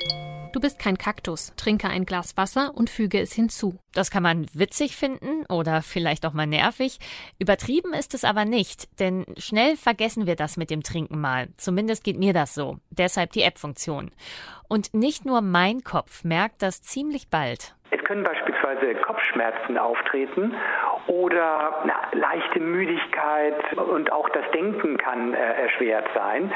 Du 0.54 0.60
bist 0.60 0.80
kein 0.80 0.98
Kaktus. 0.98 1.54
Trinke 1.58 1.90
ein 1.90 2.06
Glas 2.06 2.38
Wasser 2.38 2.72
und 2.74 2.90
füge 2.90 3.20
es 3.20 3.34
hinzu. 3.34 3.78
Das 3.94 4.12
kann 4.12 4.24
man 4.24 4.46
witzig 4.54 4.96
finden 4.96 5.46
oder 5.50 5.82
vielleicht 5.82 6.26
auch 6.26 6.34
mal 6.34 6.48
nervig. 6.48 7.00
Übertrieben 7.38 7.94
ist 7.94 8.14
es 8.14 8.24
aber 8.24 8.46
nicht, 8.46 9.00
denn 9.00 9.26
schnell 9.38 9.76
vergessen 9.76 10.26
wir 10.26 10.36
das 10.36 10.58
mit 10.58 10.70
dem 10.70 10.84
Trinken 10.84 11.20
mal. 11.20 11.50
Zumindest 11.58 12.04
geht 12.04 12.18
mir 12.18 12.34
das 12.34 12.54
so. 12.54 12.80
Deshalb 12.90 13.32
die 13.32 13.44
App-Funktion. 13.44 14.12
Und 14.68 14.94
nicht 14.94 15.26
nur 15.26 15.42
mein 15.42 15.84
Kopf 15.84 16.24
merkt 16.24 16.62
das 16.62 16.82
ziemlich 16.82 17.30
bald. 17.30 17.76
Es 17.92 18.04
können 18.04 18.24
beispielsweise 18.24 18.57
Kopfschmerzen 19.01 19.77
auftreten 19.77 20.53
oder 21.08 21.84
na, 21.86 21.93
leichte 22.12 22.60
Müdigkeit 22.60 23.56
und 23.77 24.12
auch 24.12 24.30
das 24.30 24.43
Denken 24.53 24.97
kann 24.97 25.34
äh, 25.34 25.38
erschwert 25.38 26.08
sein. 26.13 26.51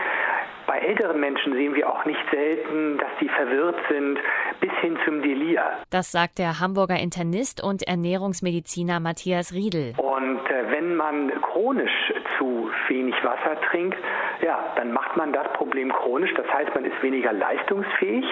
Bei 0.68 0.80
älteren 0.80 1.20
Menschen 1.20 1.54
sehen 1.54 1.76
wir 1.76 1.90
auch 1.90 2.06
nicht 2.06 2.20
selten, 2.32 2.98
dass 2.98 3.10
sie 3.20 3.30
verwirrt 3.30 3.78
sind, 3.90 4.20
bis 4.60 4.72
hin 4.82 4.98
zum 5.06 5.22
Delir. 5.22 5.64
Das 5.90 6.12
sagt 6.12 6.38
der 6.38 6.60
Hamburger 6.60 6.98
Internist 6.98 7.64
und 7.64 7.88
Ernährungsmediziner 7.88 9.00
Matthias 9.00 9.54
Riedel. 9.54 9.94
Und 9.98 10.40
äh, 10.50 10.72
wenn 10.72 10.96
man 10.96 11.32
chronisch 11.42 12.14
zu 12.38 12.70
wenig 12.88 13.16
Wasser 13.24 13.60
trinkt, 13.70 13.98
ja, 14.42 14.74
dann 14.76 14.92
macht 14.92 15.18
man 15.18 15.34
das 15.34 15.52
Problem 15.54 15.92
chronisch. 15.92 16.34
Das 16.36 16.48
heißt, 16.48 16.74
man 16.76 16.86
ist 16.86 17.02
weniger 17.02 17.34
leistungsfähig 17.34 18.26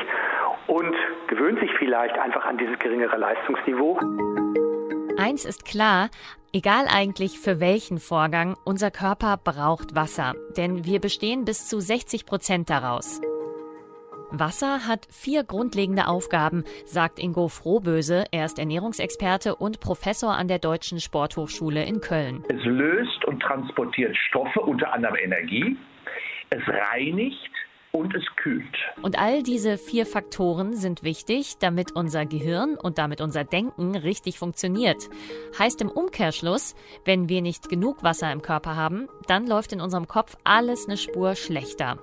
und 0.69 0.95
gewöhnt 1.27 1.59
sich 1.59 1.71
vielleicht 1.79 2.17
einfach 2.17 2.45
an 2.45 2.57
dieses 2.57 2.77
geringere 2.79 3.17
Leistungsniveau. 3.17 3.99
Eins 5.17 5.43
ist 5.43 5.65
klar, 5.65 6.09
egal 6.53 6.85
eigentlich 6.87 7.39
für 7.39 7.59
welchen 7.59 7.99
Vorgang, 7.99 8.55
unser 8.65 8.91
Körper 8.91 9.37
braucht 9.37 9.95
Wasser, 9.95 10.33
denn 10.55 10.85
wir 10.85 11.01
bestehen 11.01 11.43
bis 11.43 11.67
zu 11.67 11.79
60 11.79 12.25
Prozent 12.25 12.69
daraus. 12.69 13.19
Wasser 14.31 14.87
hat 14.87 15.07
vier 15.09 15.43
grundlegende 15.43 16.07
Aufgaben, 16.07 16.63
sagt 16.85 17.17
Ingo 17.17 17.47
Frohböse. 17.47 18.25
Er 18.31 18.45
ist 18.45 18.59
Ernährungsexperte 18.59 19.55
und 19.55 19.79
Professor 19.79 20.35
an 20.35 20.47
der 20.47 20.59
Deutschen 20.59 20.99
Sporthochschule 20.99 21.83
in 21.83 21.99
Köln. 21.99 22.43
Es 22.47 22.63
löst 22.63 23.25
und 23.25 23.41
transportiert 23.41 24.15
Stoffe, 24.15 24.59
unter 24.59 24.93
anderem 24.93 25.15
Energie. 25.15 25.75
Es 26.51 26.61
reinigt 26.67 27.49
und 27.91 28.13
es 28.15 28.23
kühlt. 28.37 28.75
Und 29.01 29.17
all 29.17 29.43
diese 29.43 29.77
vier 29.77 30.05
Faktoren 30.05 30.75
sind 30.75 31.03
wichtig, 31.03 31.57
damit 31.59 31.91
unser 31.93 32.25
Gehirn 32.25 32.75
und 32.75 32.97
damit 32.97 33.21
unser 33.21 33.43
Denken 33.43 33.95
richtig 33.95 34.37
funktioniert. 34.37 35.09
Heißt 35.57 35.81
im 35.81 35.89
Umkehrschluss, 35.89 36.75
wenn 37.05 37.29
wir 37.29 37.41
nicht 37.41 37.69
genug 37.69 38.03
Wasser 38.03 38.31
im 38.31 38.41
Körper 38.41 38.75
haben, 38.75 39.07
dann 39.27 39.47
läuft 39.47 39.73
in 39.73 39.81
unserem 39.81 40.07
Kopf 40.07 40.37
alles 40.43 40.87
eine 40.87 40.97
Spur 40.97 41.35
schlechter. 41.35 41.97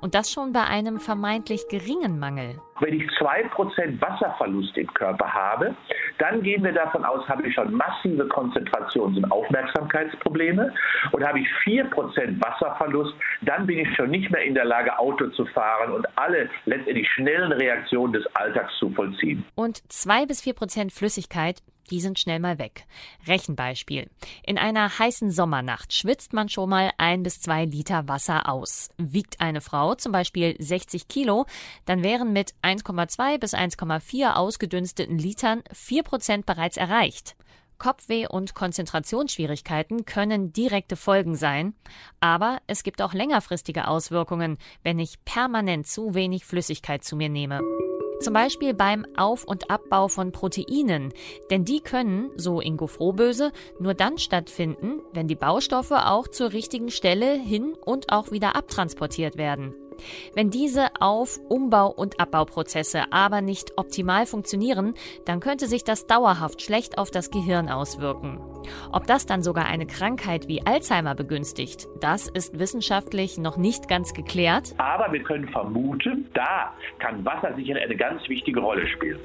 Und 0.00 0.14
das 0.14 0.30
schon 0.30 0.52
bei 0.52 0.64
einem 0.64 1.00
vermeintlich 1.00 1.68
geringen 1.68 2.18
Mangel. 2.18 2.60
Wenn 2.82 3.00
ich 3.00 3.08
2% 3.12 4.00
Wasserverlust 4.00 4.76
im 4.76 4.92
Körper 4.94 5.32
habe, 5.32 5.72
dann 6.18 6.42
gehen 6.42 6.64
wir 6.64 6.72
davon 6.72 7.04
aus, 7.04 7.28
habe 7.28 7.46
ich 7.46 7.54
schon 7.54 7.72
massive 7.72 8.24
Konzentrations- 8.24 9.16
und 9.16 9.30
Aufmerksamkeitsprobleme. 9.30 10.74
Und 11.12 11.24
habe 11.24 11.38
ich 11.38 11.48
4% 11.64 12.42
Wasserverlust, 12.42 13.14
dann 13.42 13.66
bin 13.66 13.78
ich 13.78 13.94
schon 13.94 14.10
nicht 14.10 14.28
mehr 14.32 14.42
in 14.42 14.54
der 14.54 14.64
Lage, 14.64 14.98
Auto 14.98 15.28
zu 15.28 15.46
fahren 15.46 15.92
und 15.92 16.06
alle 16.18 16.50
letztendlich 16.64 17.08
schnellen 17.12 17.52
Reaktionen 17.52 18.14
des 18.14 18.26
Alltags 18.34 18.76
zu 18.78 18.90
vollziehen. 18.90 19.44
Und 19.54 19.80
2 19.92 20.26
bis 20.26 20.42
4% 20.42 20.92
Flüssigkeit 20.92 21.62
die 21.90 22.00
sind 22.00 22.18
schnell 22.18 22.40
mal 22.40 22.58
weg. 22.58 22.86
Rechenbeispiel. 23.26 24.08
In 24.44 24.58
einer 24.58 24.98
heißen 24.98 25.30
Sommernacht 25.30 25.92
schwitzt 25.92 26.32
man 26.32 26.48
schon 26.48 26.70
mal 26.70 26.92
ein 26.98 27.22
bis 27.22 27.40
zwei 27.40 27.64
Liter 27.64 28.08
Wasser 28.08 28.48
aus. 28.48 28.90
Wiegt 28.98 29.40
eine 29.40 29.60
Frau 29.60 29.94
zum 29.94 30.12
Beispiel 30.12 30.56
60 30.58 31.08
Kilo, 31.08 31.46
dann 31.84 32.02
wären 32.02 32.32
mit 32.32 32.54
1,2 32.62 33.38
bis 33.38 33.54
1,4 33.54 34.34
ausgedünsteten 34.34 35.18
Litern 35.18 35.62
4 35.72 36.02
Prozent 36.02 36.46
bereits 36.46 36.76
erreicht. 36.76 37.36
Kopfweh 37.82 38.28
und 38.28 38.54
Konzentrationsschwierigkeiten 38.54 40.04
können 40.04 40.52
direkte 40.52 40.94
Folgen 40.94 41.34
sein, 41.34 41.74
aber 42.20 42.60
es 42.68 42.84
gibt 42.84 43.02
auch 43.02 43.12
längerfristige 43.12 43.88
Auswirkungen, 43.88 44.56
wenn 44.84 45.00
ich 45.00 45.24
permanent 45.24 45.88
zu 45.88 46.14
wenig 46.14 46.44
Flüssigkeit 46.44 47.02
zu 47.02 47.16
mir 47.16 47.28
nehme. 47.28 47.60
Zum 48.22 48.34
Beispiel 48.34 48.72
beim 48.72 49.04
Auf- 49.16 49.42
und 49.42 49.68
Abbau 49.68 50.06
von 50.06 50.30
Proteinen. 50.30 51.12
Denn 51.50 51.64
die 51.64 51.80
können, 51.80 52.30
so 52.36 52.60
Ingo 52.60 52.86
Frohböse, 52.86 53.50
nur 53.80 53.94
dann 53.94 54.16
stattfinden, 54.16 55.00
wenn 55.12 55.26
die 55.26 55.34
Baustoffe 55.34 55.90
auch 55.90 56.28
zur 56.28 56.52
richtigen 56.52 56.92
Stelle 56.92 57.32
hin 57.32 57.74
und 57.84 58.12
auch 58.12 58.30
wieder 58.30 58.54
abtransportiert 58.54 59.36
werden. 59.36 59.74
Wenn 60.34 60.50
diese 60.50 60.88
Auf-, 61.00 61.38
Umbau- 61.48 61.92
und 61.94 62.20
Abbauprozesse 62.20 63.04
aber 63.10 63.40
nicht 63.40 63.72
optimal 63.76 64.26
funktionieren, 64.26 64.94
dann 65.24 65.40
könnte 65.40 65.66
sich 65.66 65.84
das 65.84 66.06
dauerhaft 66.06 66.62
schlecht 66.62 66.98
auf 66.98 67.10
das 67.10 67.30
Gehirn 67.30 67.68
auswirken. 67.68 68.38
Ob 68.92 69.06
das 69.06 69.26
dann 69.26 69.42
sogar 69.42 69.66
eine 69.66 69.86
Krankheit 69.86 70.48
wie 70.48 70.64
Alzheimer 70.66 71.14
begünstigt, 71.14 71.88
das 72.00 72.28
ist 72.28 72.58
wissenschaftlich 72.58 73.38
noch 73.38 73.56
nicht 73.56 73.88
ganz 73.88 74.14
geklärt. 74.14 74.74
Aber 74.78 75.12
wir 75.12 75.22
können 75.22 75.48
vermuten, 75.48 76.28
da 76.34 76.72
kann 76.98 77.24
Wasser 77.24 77.54
sicher 77.54 77.76
eine 77.76 77.96
ganz 77.96 78.28
wichtige 78.28 78.60
Rolle 78.60 78.86
spielen. 78.88 79.20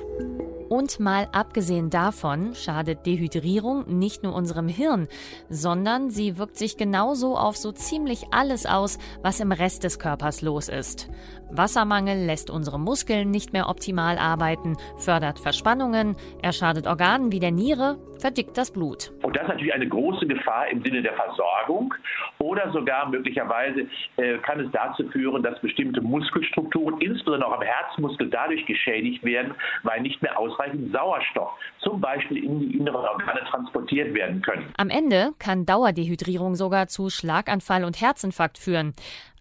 Und 0.69 0.99
mal 0.99 1.27
abgesehen 1.31 1.89
davon 1.89 2.53
schadet 2.53 3.05
Dehydrierung 3.05 3.85
nicht 3.87 4.23
nur 4.23 4.35
unserem 4.35 4.67
Hirn, 4.67 5.07
sondern 5.49 6.09
sie 6.09 6.37
wirkt 6.37 6.57
sich 6.57 6.77
genauso 6.77 7.37
auf 7.37 7.55
so 7.55 7.71
ziemlich 7.71 8.25
alles 8.31 8.65
aus, 8.65 8.97
was 9.21 9.39
im 9.39 9.51
Rest 9.51 9.83
des 9.83 9.99
Körpers 9.99 10.41
los 10.41 10.67
ist. 10.67 11.09
Wassermangel 11.49 12.25
lässt 12.25 12.49
unsere 12.49 12.79
Muskeln 12.79 13.31
nicht 13.31 13.53
mehr 13.53 13.69
optimal 13.69 14.17
arbeiten, 14.17 14.75
fördert 14.97 15.39
Verspannungen, 15.39 16.17
er 16.41 16.51
schadet 16.51 16.87
Organen 16.87 17.31
wie 17.31 17.39
der 17.39 17.51
Niere, 17.51 17.97
verdickt 18.19 18.57
das 18.57 18.71
Blut. 18.71 19.11
Und 19.23 19.35
das 19.35 19.43
ist 19.43 19.49
natürlich 19.49 19.73
eine 19.73 19.87
große 19.87 20.27
Gefahr 20.27 20.67
im 20.67 20.83
Sinne 20.83 21.01
der 21.01 21.13
Versorgung 21.13 21.93
oder 22.39 22.69
sogar 22.71 23.09
möglicherweise 23.09 23.87
äh, 24.17 24.37
kann 24.39 24.59
es 24.59 24.71
dazu 24.71 25.07
führen, 25.09 25.41
dass 25.43 25.59
bestimmte 25.61 26.01
Muskelstrukturen, 26.01 26.99
insbesondere 26.99 27.49
auch 27.49 27.55
am 27.55 27.61
Herzmuskel, 27.61 28.29
dadurch 28.29 28.65
geschädigt 28.65 29.23
werden, 29.23 29.53
weil 29.83 30.01
nicht 30.01 30.21
mehr 30.21 30.37
ausreichend 30.57 30.91
Sauerstoff 30.91 31.51
zum 31.81 32.01
Beispiel 32.01 32.43
in 32.43 32.59
die 32.59 32.77
inneren 32.77 33.05
Organe 33.05 33.41
transportiert 33.49 34.13
werden 34.13 34.41
können. 34.41 34.73
Am 34.77 34.89
Ende 34.89 35.33
kann 35.39 35.65
Dauerdehydrierung 35.65 36.55
sogar 36.55 36.87
zu 36.87 37.09
Schlaganfall 37.09 37.83
und 37.83 38.01
Herzinfarkt 38.01 38.57
führen. 38.57 38.93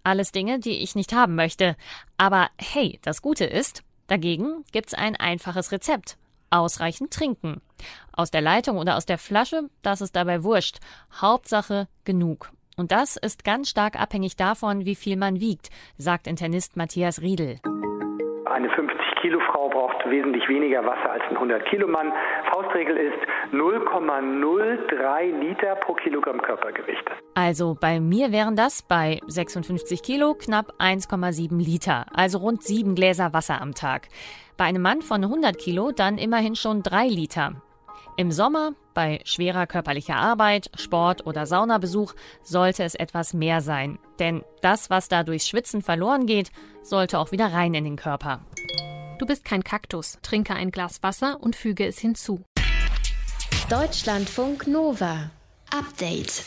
Alles 0.05 0.33
Dinge, 0.33 0.61
die 0.61 0.83
ich 0.83 0.95
nicht 0.95 1.13
haben 1.15 1.35
möchte. 1.35 1.77
Aber 2.17 2.49
hey, 2.59 2.99
das 3.03 3.23
Gute 3.23 3.45
ist, 3.45 3.83
dagegen 4.07 4.65
gibt's 4.73 4.95
ein 4.95 5.17
einfaches 5.17 5.73
Rezept. 5.73 6.17
Ausreichend 6.51 7.13
trinken. 7.13 7.61
Aus 8.13 8.31
der 8.31 8.41
Leitung 8.41 8.79
oder 8.79 8.97
aus 8.97 9.05
der 9.05 9.19
Flasche, 9.19 9.69
das 9.83 10.01
ist 10.01 10.15
dabei 10.15 10.45
wurscht. 10.45 10.79
Hauptsache 11.21 11.89
genug. 12.05 12.51
Und 12.77 12.93
das 12.93 13.17
ist 13.17 13.43
ganz 13.43 13.71
stark 13.71 13.99
abhängig 13.99 14.37
davon, 14.37 14.85
wie 14.85 14.95
viel 14.95 15.17
man 15.17 15.41
wiegt, 15.41 15.71
sagt 15.97 16.27
Internist 16.27 16.77
Matthias 16.77 17.21
Riedel. 17.21 17.59
Eine 19.27 19.39
50 19.39 19.41
Kilo 19.41 19.41
Frau 19.53 19.69
braucht 19.69 20.09
wesentlich 20.09 20.49
weniger 20.49 20.85
Wasser 20.85 21.11
als 21.11 21.23
ein 21.29 21.35
100 21.37 21.65
Kilo 21.69 21.89
Mann. 21.89 22.13
Faustregel 22.53 22.97
ist 22.97 23.19
0,03 23.53 25.41
Liter 25.41 25.75
pro 25.77 25.95
Kilogramm 25.95 26.41
Körpergewicht. 26.41 27.05
Also 27.35 27.77
bei 27.79 27.99
mir 27.99 28.31
wären 28.31 28.55
das 28.55 28.83
bei 28.83 29.21
56 29.27 30.03
Kilo 30.03 30.35
knapp 30.35 30.75
1,7 30.79 31.59
Liter, 31.59 32.07
also 32.15 32.39
rund 32.39 32.63
sieben 32.63 32.95
Gläser 32.95 33.33
Wasser 33.33 33.61
am 33.61 33.75
Tag. 33.75 34.09
Bei 34.57 34.65
einem 34.65 34.83
Mann 34.83 35.03
von 35.03 35.25
100 35.25 35.59
Kilo 35.59 35.91
dann 35.91 36.19
immerhin 36.19 36.55
schon 36.55 36.83
drei 36.85 37.07
Liter. 37.09 37.55
Im 38.17 38.31
Sommer, 38.31 38.73
bei 38.95 39.21
schwerer 39.25 39.67
körperlicher 39.67 40.17
Arbeit, 40.17 40.71
Sport 40.79 41.27
oder 41.27 41.47
Saunabesuch, 41.47 42.15
sollte 42.43 42.85
es 42.85 42.95
etwas 42.95 43.35
mehr 43.35 43.61
sein. 43.61 43.99
Denn 44.21 44.43
das, 44.63 44.89
was 44.89 45.09
da 45.09 45.25
durchs 45.25 45.49
Schwitzen 45.49 45.83
verloren 45.83 46.27
geht, 46.27 46.51
sollte 46.83 47.19
auch 47.19 47.33
wieder 47.33 47.53
rein 47.53 47.75
in 47.75 47.85
den 47.85 47.97
Körper. 47.97 48.41
Du 49.19 49.25
bist 49.25 49.47
kein 49.47 49.65
Kaktus. 49.65 50.19
Trinke 50.21 50.55
ein 50.55 50.71
Glas 50.71 51.03
Wasser 51.03 51.39
und 51.41 51.57
füge 51.57 51.87
es 51.87 51.99
hinzu. 51.99 52.43
Deutschlandfunk 53.71 54.67
Nova. 54.67 55.31
Update. 55.71 56.45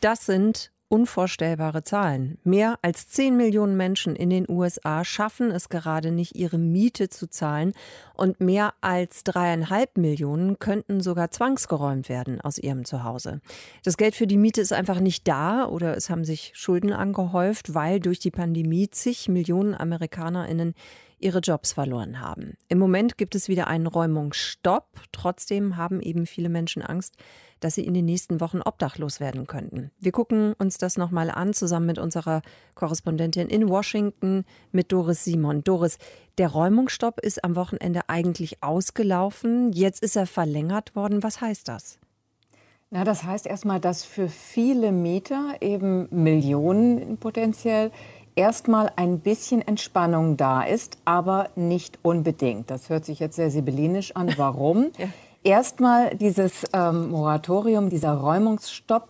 Das 0.00 0.26
sind 0.26 0.70
unvorstellbare 0.88 1.84
Zahlen. 1.84 2.36
Mehr 2.44 2.78
als 2.82 3.08
10 3.08 3.34
Millionen 3.34 3.78
Menschen 3.78 4.14
in 4.14 4.28
den 4.28 4.44
USA 4.46 5.06
schaffen 5.06 5.50
es 5.50 5.70
gerade 5.70 6.10
nicht, 6.10 6.36
ihre 6.36 6.58
Miete 6.58 7.08
zu 7.08 7.30
zahlen 7.30 7.72
und 8.12 8.40
mehr 8.40 8.74
als 8.82 9.24
dreieinhalb 9.24 9.96
Millionen 9.96 10.58
könnten 10.58 11.00
sogar 11.00 11.30
zwangsgeräumt 11.30 12.10
werden 12.10 12.42
aus 12.42 12.58
ihrem 12.58 12.84
Zuhause. 12.84 13.40
Das 13.84 13.96
Geld 13.96 14.14
für 14.14 14.26
die 14.26 14.36
Miete 14.36 14.60
ist 14.60 14.74
einfach 14.74 15.00
nicht 15.00 15.26
da 15.26 15.64
oder 15.64 15.96
es 15.96 16.10
haben 16.10 16.26
sich 16.26 16.52
Schulden 16.54 16.92
angehäuft, 16.92 17.72
weil 17.72 17.98
durch 17.98 18.18
die 18.18 18.30
Pandemie 18.30 18.90
zig 18.90 19.30
Millionen 19.30 19.74
AmerikanerInnen 19.74 20.74
ihre 21.22 21.40
Jobs 21.40 21.72
verloren 21.72 22.20
haben. 22.20 22.56
Im 22.68 22.78
Moment 22.78 23.16
gibt 23.16 23.34
es 23.34 23.48
wieder 23.48 23.66
einen 23.66 23.86
Räumungsstopp. 23.86 24.88
Trotzdem 25.12 25.76
haben 25.76 26.00
eben 26.00 26.26
viele 26.26 26.48
Menschen 26.48 26.82
Angst, 26.82 27.16
dass 27.60 27.76
sie 27.76 27.86
in 27.86 27.94
den 27.94 28.04
nächsten 28.04 28.40
Wochen 28.40 28.60
obdachlos 28.60 29.20
werden 29.20 29.46
könnten. 29.46 29.90
Wir 29.98 30.12
gucken 30.12 30.52
uns 30.58 30.78
das 30.78 30.96
nochmal 30.96 31.30
an, 31.30 31.54
zusammen 31.54 31.86
mit 31.86 31.98
unserer 31.98 32.42
Korrespondentin 32.74 33.48
in 33.48 33.68
Washington, 33.68 34.44
mit 34.72 34.92
Doris 34.92 35.24
Simon. 35.24 35.62
Doris, 35.62 35.98
der 36.38 36.48
Räumungsstopp 36.48 37.20
ist 37.20 37.44
am 37.44 37.56
Wochenende 37.56 38.08
eigentlich 38.08 38.62
ausgelaufen. 38.62 39.72
Jetzt 39.72 40.02
ist 40.02 40.16
er 40.16 40.26
verlängert 40.26 40.96
worden. 40.96 41.22
Was 41.22 41.40
heißt 41.40 41.68
das? 41.68 41.98
Na, 42.94 43.04
das 43.04 43.24
heißt 43.24 43.46
erstmal, 43.46 43.80
dass 43.80 44.04
für 44.04 44.28
viele 44.28 44.92
Mieter, 44.92 45.54
eben 45.62 46.08
Millionen 46.10 47.16
potenziell, 47.16 47.90
erstmal 48.34 48.92
ein 48.96 49.20
bisschen 49.20 49.66
Entspannung 49.66 50.36
da 50.36 50.62
ist, 50.62 50.98
aber 51.04 51.50
nicht 51.56 51.98
unbedingt. 52.02 52.70
Das 52.70 52.88
hört 52.88 53.04
sich 53.04 53.18
jetzt 53.18 53.36
sehr 53.36 53.50
sibyllinisch 53.50 54.14
an. 54.16 54.32
Warum? 54.36 54.90
ja. 54.98 55.06
Erstmal 55.44 56.14
dieses 56.16 56.64
ähm, 56.72 57.10
Moratorium, 57.10 57.88
dieser 57.90 58.14
Räumungsstopp 58.14 59.08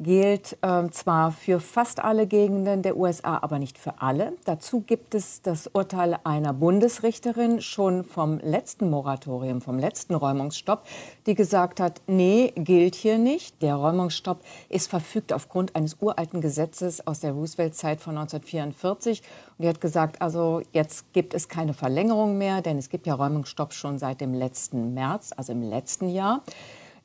gilt 0.00 0.56
ähm, 0.62 0.90
zwar 0.92 1.30
für 1.30 1.60
fast 1.60 2.02
alle 2.02 2.26
Gegenden 2.26 2.82
der 2.82 2.96
USA, 2.96 3.38
aber 3.42 3.58
nicht 3.58 3.78
für 3.78 4.00
alle. 4.00 4.32
Dazu 4.44 4.80
gibt 4.80 5.14
es 5.14 5.42
das 5.42 5.66
Urteil 5.66 6.18
einer 6.24 6.54
Bundesrichterin 6.54 7.60
schon 7.60 8.04
vom 8.04 8.38
letzten 8.38 8.88
Moratorium, 8.88 9.60
vom 9.60 9.78
letzten 9.78 10.14
Räumungsstopp, 10.14 10.86
die 11.26 11.34
gesagt 11.34 11.80
hat, 11.80 12.00
nee, 12.06 12.52
gilt 12.56 12.94
hier 12.94 13.18
nicht. 13.18 13.60
Der 13.60 13.74
Räumungsstopp 13.74 14.40
ist 14.70 14.88
verfügt 14.88 15.34
aufgrund 15.34 15.76
eines 15.76 15.98
uralten 16.00 16.40
Gesetzes 16.40 17.06
aus 17.06 17.20
der 17.20 17.32
Roosevelt-Zeit 17.32 18.00
von 18.00 18.16
1944. 18.16 19.20
Und 19.58 19.64
die 19.64 19.68
hat 19.68 19.82
gesagt, 19.82 20.22
also 20.22 20.62
jetzt 20.72 21.12
gibt 21.12 21.34
es 21.34 21.48
keine 21.48 21.74
Verlängerung 21.74 22.38
mehr, 22.38 22.62
denn 22.62 22.78
es 22.78 22.88
gibt 22.88 23.06
ja 23.06 23.14
Räumungsstopp 23.14 23.74
schon 23.74 23.98
seit 23.98 24.22
dem 24.22 24.32
letzten 24.32 24.94
März, 24.94 25.32
also 25.36 25.52
im 25.52 25.62
letzten 25.62 26.08
Jahr. 26.08 26.42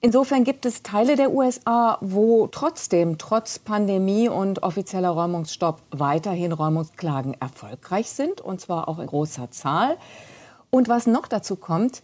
Insofern 0.01 0.43
gibt 0.43 0.65
es 0.65 0.84
Teile 0.84 1.15
der 1.15 1.31
USA, 1.31 1.97
wo 2.01 2.47
trotzdem, 2.47 3.17
trotz 3.17 3.60
Pandemie 3.60 4.29
und 4.29 4.62
offizieller 4.62 5.10
Räumungsstopp, 5.10 5.81
weiterhin 5.91 6.51
Räumungsklagen 6.51 7.34
erfolgreich 7.39 8.10
sind, 8.10 8.41
und 8.41 8.62
zwar 8.62 8.88
auch 8.88 8.99
in 8.99 9.08
großer 9.08 9.49
Zahl. 9.51 9.97
Und 10.69 10.89
was 10.89 11.08
noch 11.08 11.27
dazu 11.27 11.55
kommt, 11.55 12.03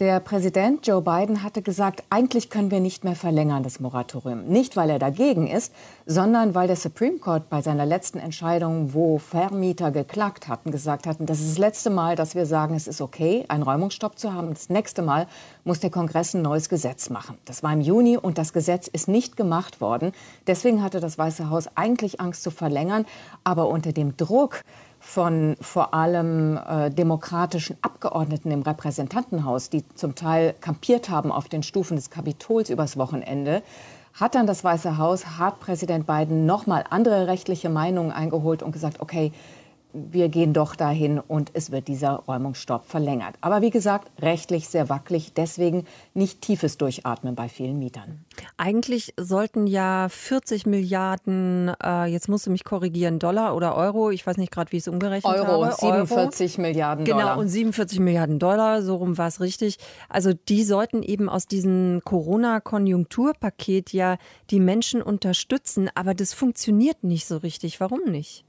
Der 0.00 0.18
Präsident 0.18 0.84
Joe 0.88 1.00
Biden 1.00 1.44
hatte 1.44 1.62
gesagt, 1.62 2.02
eigentlich 2.10 2.50
können 2.50 2.72
wir 2.72 2.80
nicht 2.80 3.04
mehr 3.04 3.14
verlängern 3.14 3.62
das 3.62 3.78
Moratorium. 3.78 4.44
Nicht, 4.46 4.74
weil 4.74 4.90
er 4.90 4.98
dagegen 4.98 5.46
ist, 5.46 5.72
sondern 6.04 6.52
weil 6.52 6.66
der 6.66 6.74
Supreme 6.74 7.18
Court 7.18 7.48
bei 7.48 7.62
seiner 7.62 7.86
letzten 7.86 8.18
Entscheidung, 8.18 8.92
wo 8.92 9.18
Vermieter 9.18 9.92
geklagt 9.92 10.48
hatten, 10.48 10.72
gesagt 10.72 11.06
hatten, 11.06 11.26
das 11.26 11.38
ist 11.38 11.50
das 11.50 11.58
letzte 11.58 11.90
Mal, 11.90 12.16
dass 12.16 12.34
wir 12.34 12.44
sagen, 12.44 12.74
es 12.74 12.88
ist 12.88 13.00
okay, 13.00 13.44
einen 13.46 13.62
Räumungsstopp 13.62 14.18
zu 14.18 14.32
haben. 14.32 14.48
Das 14.48 14.68
nächste 14.68 15.00
Mal 15.00 15.28
muss 15.62 15.78
der 15.78 15.90
Kongress 15.90 16.34
ein 16.34 16.42
neues 16.42 16.68
Gesetz 16.68 17.08
machen. 17.08 17.38
Das 17.44 17.62
war 17.62 17.72
im 17.72 17.80
Juni 17.80 18.16
und 18.16 18.36
das 18.36 18.52
Gesetz 18.52 18.88
ist 18.88 19.06
nicht 19.06 19.36
gemacht 19.36 19.80
worden. 19.80 20.10
Deswegen 20.48 20.82
hatte 20.82 20.98
das 20.98 21.18
Weiße 21.18 21.50
Haus 21.50 21.68
eigentlich 21.76 22.20
Angst 22.20 22.42
zu 22.42 22.50
verlängern. 22.50 23.06
Aber 23.44 23.68
unter 23.68 23.92
dem 23.92 24.16
Druck 24.16 24.64
von 25.04 25.54
vor 25.60 25.92
allem 25.92 26.56
äh, 26.56 26.90
demokratischen 26.90 27.76
Abgeordneten 27.82 28.50
im 28.50 28.62
Repräsentantenhaus, 28.62 29.68
die 29.68 29.84
zum 29.94 30.14
Teil 30.14 30.54
kampiert 30.60 31.10
haben 31.10 31.30
auf 31.30 31.48
den 31.48 31.62
Stufen 31.62 31.96
des 31.96 32.08
Kapitols 32.08 32.70
übers 32.70 32.96
Wochenende, 32.96 33.62
hat 34.14 34.34
dann 34.34 34.46
das 34.46 34.64
Weiße 34.64 34.96
Haus, 34.96 35.38
hat 35.38 35.60
Präsident 35.60 36.06
Biden 36.06 36.46
nochmal 36.46 36.84
andere 36.88 37.26
rechtliche 37.26 37.68
Meinungen 37.68 38.12
eingeholt 38.12 38.62
und 38.62 38.72
gesagt, 38.72 39.00
okay, 39.00 39.30
wir 39.94 40.28
gehen 40.28 40.52
doch 40.52 40.74
dahin 40.74 41.20
und 41.20 41.50
es 41.54 41.70
wird 41.70 41.88
dieser 41.88 42.14
Räumungsstopp 42.14 42.84
verlängert. 42.84 43.36
Aber 43.40 43.62
wie 43.62 43.70
gesagt, 43.70 44.10
rechtlich 44.20 44.68
sehr 44.68 44.88
wackelig, 44.88 45.32
deswegen 45.34 45.86
nicht 46.14 46.42
tiefes 46.42 46.76
Durchatmen 46.78 47.36
bei 47.36 47.48
vielen 47.48 47.78
Mietern. 47.78 48.24
Eigentlich 48.56 49.14
sollten 49.16 49.66
ja 49.66 50.08
40 50.10 50.66
Milliarden, 50.66 51.72
äh, 51.82 52.06
jetzt 52.06 52.28
musst 52.28 52.46
du 52.46 52.50
mich 52.50 52.64
korrigieren, 52.64 53.20
Dollar 53.20 53.54
oder 53.54 53.76
Euro, 53.76 54.10
ich 54.10 54.26
weiß 54.26 54.36
nicht 54.36 54.50
gerade, 54.50 54.72
wie 54.72 54.78
ich 54.78 54.82
es 54.82 54.88
umgerechnet 54.88 55.32
Euro, 55.32 55.64
habe. 55.64 55.76
47 55.78 56.58
Euro. 56.58 56.66
Milliarden 56.66 57.04
genau, 57.04 57.18
Dollar. 57.18 57.32
Genau, 57.34 57.42
und 57.42 57.48
47 57.48 58.00
Milliarden 58.00 58.38
Dollar, 58.38 58.82
so 58.82 58.96
rum 58.96 59.16
war 59.16 59.28
es 59.28 59.40
richtig. 59.40 59.78
Also 60.08 60.32
die 60.32 60.64
sollten 60.64 61.02
eben 61.02 61.28
aus 61.28 61.46
diesem 61.46 62.02
Corona-Konjunkturpaket 62.04 63.92
ja 63.92 64.16
die 64.50 64.60
Menschen 64.60 65.02
unterstützen, 65.02 65.88
aber 65.94 66.14
das 66.14 66.34
funktioniert 66.34 67.04
nicht 67.04 67.26
so 67.26 67.36
richtig. 67.36 67.78
Warum 67.80 68.00
nicht? 68.06 68.44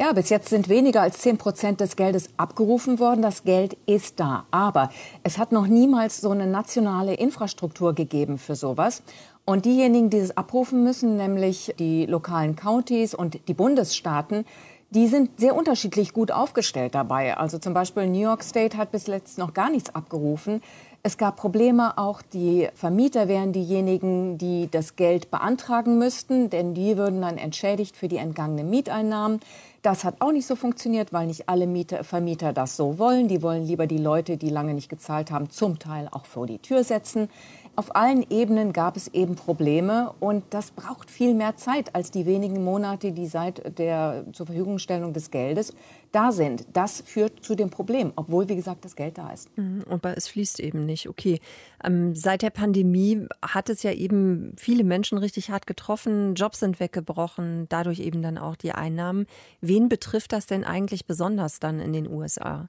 Ja, 0.00 0.12
bis 0.12 0.28
jetzt 0.28 0.48
sind 0.48 0.68
weniger 0.68 1.02
als 1.02 1.18
10 1.18 1.38
Prozent 1.38 1.80
des 1.80 1.96
Geldes 1.96 2.28
abgerufen 2.36 3.00
worden. 3.00 3.20
Das 3.20 3.42
Geld 3.42 3.76
ist 3.86 4.20
da. 4.20 4.46
Aber 4.52 4.90
es 5.24 5.38
hat 5.38 5.50
noch 5.50 5.66
niemals 5.66 6.20
so 6.20 6.30
eine 6.30 6.46
nationale 6.46 7.14
Infrastruktur 7.14 7.94
gegeben 7.94 8.38
für 8.38 8.54
sowas. 8.54 9.02
Und 9.44 9.64
diejenigen, 9.64 10.08
die 10.08 10.18
es 10.18 10.36
abrufen 10.36 10.84
müssen, 10.84 11.16
nämlich 11.16 11.74
die 11.80 12.06
lokalen 12.06 12.54
Countys 12.54 13.12
und 13.12 13.40
die 13.48 13.54
Bundesstaaten, 13.54 14.44
die 14.90 15.08
sind 15.08 15.40
sehr 15.40 15.56
unterschiedlich 15.56 16.12
gut 16.12 16.30
aufgestellt 16.30 16.94
dabei. 16.94 17.36
Also 17.36 17.58
zum 17.58 17.74
Beispiel 17.74 18.06
New 18.06 18.20
York 18.20 18.44
State 18.44 18.76
hat 18.76 18.92
bis 18.92 19.08
jetzt 19.08 19.36
noch 19.36 19.52
gar 19.52 19.68
nichts 19.68 19.92
abgerufen. 19.96 20.62
Es 21.04 21.16
gab 21.16 21.36
Probleme, 21.36 21.96
auch 21.96 22.22
die 22.22 22.68
Vermieter 22.74 23.28
wären 23.28 23.52
diejenigen, 23.52 24.36
die 24.36 24.68
das 24.68 24.96
Geld 24.96 25.30
beantragen 25.30 25.96
müssten, 25.96 26.50
denn 26.50 26.74
die 26.74 26.96
würden 26.96 27.22
dann 27.22 27.38
entschädigt 27.38 27.96
für 27.96 28.08
die 28.08 28.16
entgangenen 28.16 28.68
Mieteinnahmen. 28.68 29.38
Das 29.82 30.02
hat 30.02 30.16
auch 30.18 30.32
nicht 30.32 30.46
so 30.46 30.56
funktioniert, 30.56 31.12
weil 31.12 31.28
nicht 31.28 31.48
alle 31.48 31.68
Mieter, 31.68 32.02
Vermieter 32.02 32.52
das 32.52 32.76
so 32.76 32.98
wollen. 32.98 33.28
Die 33.28 33.42
wollen 33.42 33.64
lieber 33.64 33.86
die 33.86 33.98
Leute, 33.98 34.36
die 34.36 34.50
lange 34.50 34.74
nicht 34.74 34.88
gezahlt 34.88 35.30
haben, 35.30 35.50
zum 35.50 35.78
Teil 35.78 36.08
auch 36.10 36.26
vor 36.26 36.48
die 36.48 36.58
Tür 36.58 36.82
setzen. 36.82 37.30
Auf 37.78 37.94
allen 37.94 38.28
Ebenen 38.28 38.72
gab 38.72 38.96
es 38.96 39.06
eben 39.06 39.36
Probleme 39.36 40.12
und 40.18 40.42
das 40.50 40.72
braucht 40.72 41.12
viel 41.12 41.32
mehr 41.32 41.54
Zeit 41.54 41.94
als 41.94 42.10
die 42.10 42.26
wenigen 42.26 42.64
Monate, 42.64 43.12
die 43.12 43.28
seit 43.28 43.78
der 43.78 44.24
zur 44.32 44.46
Verfügungstellung 44.46 45.12
des 45.12 45.30
Geldes 45.30 45.72
da 46.10 46.32
sind. 46.32 46.66
Das 46.72 47.00
führt 47.06 47.44
zu 47.44 47.54
dem 47.54 47.70
Problem, 47.70 48.12
obwohl, 48.16 48.48
wie 48.48 48.56
gesagt, 48.56 48.84
das 48.84 48.96
Geld 48.96 49.16
da 49.16 49.30
ist. 49.30 49.56
Mhm, 49.56 49.84
aber 49.88 50.16
es 50.16 50.26
fließt 50.26 50.58
eben 50.58 50.86
nicht. 50.86 51.08
Okay. 51.08 51.38
Ähm, 51.84 52.16
seit 52.16 52.42
der 52.42 52.50
Pandemie 52.50 53.28
hat 53.42 53.68
es 53.68 53.84
ja 53.84 53.92
eben 53.92 54.54
viele 54.56 54.82
Menschen 54.82 55.16
richtig 55.16 55.50
hart 55.52 55.68
getroffen. 55.68 56.34
Jobs 56.34 56.58
sind 56.58 56.80
weggebrochen, 56.80 57.66
dadurch 57.68 58.00
eben 58.00 58.22
dann 58.22 58.38
auch 58.38 58.56
die 58.56 58.72
Einnahmen. 58.72 59.26
Wen 59.60 59.88
betrifft 59.88 60.32
das 60.32 60.46
denn 60.46 60.64
eigentlich 60.64 61.06
besonders 61.06 61.60
dann 61.60 61.78
in 61.78 61.92
den 61.92 62.08
USA? 62.08 62.68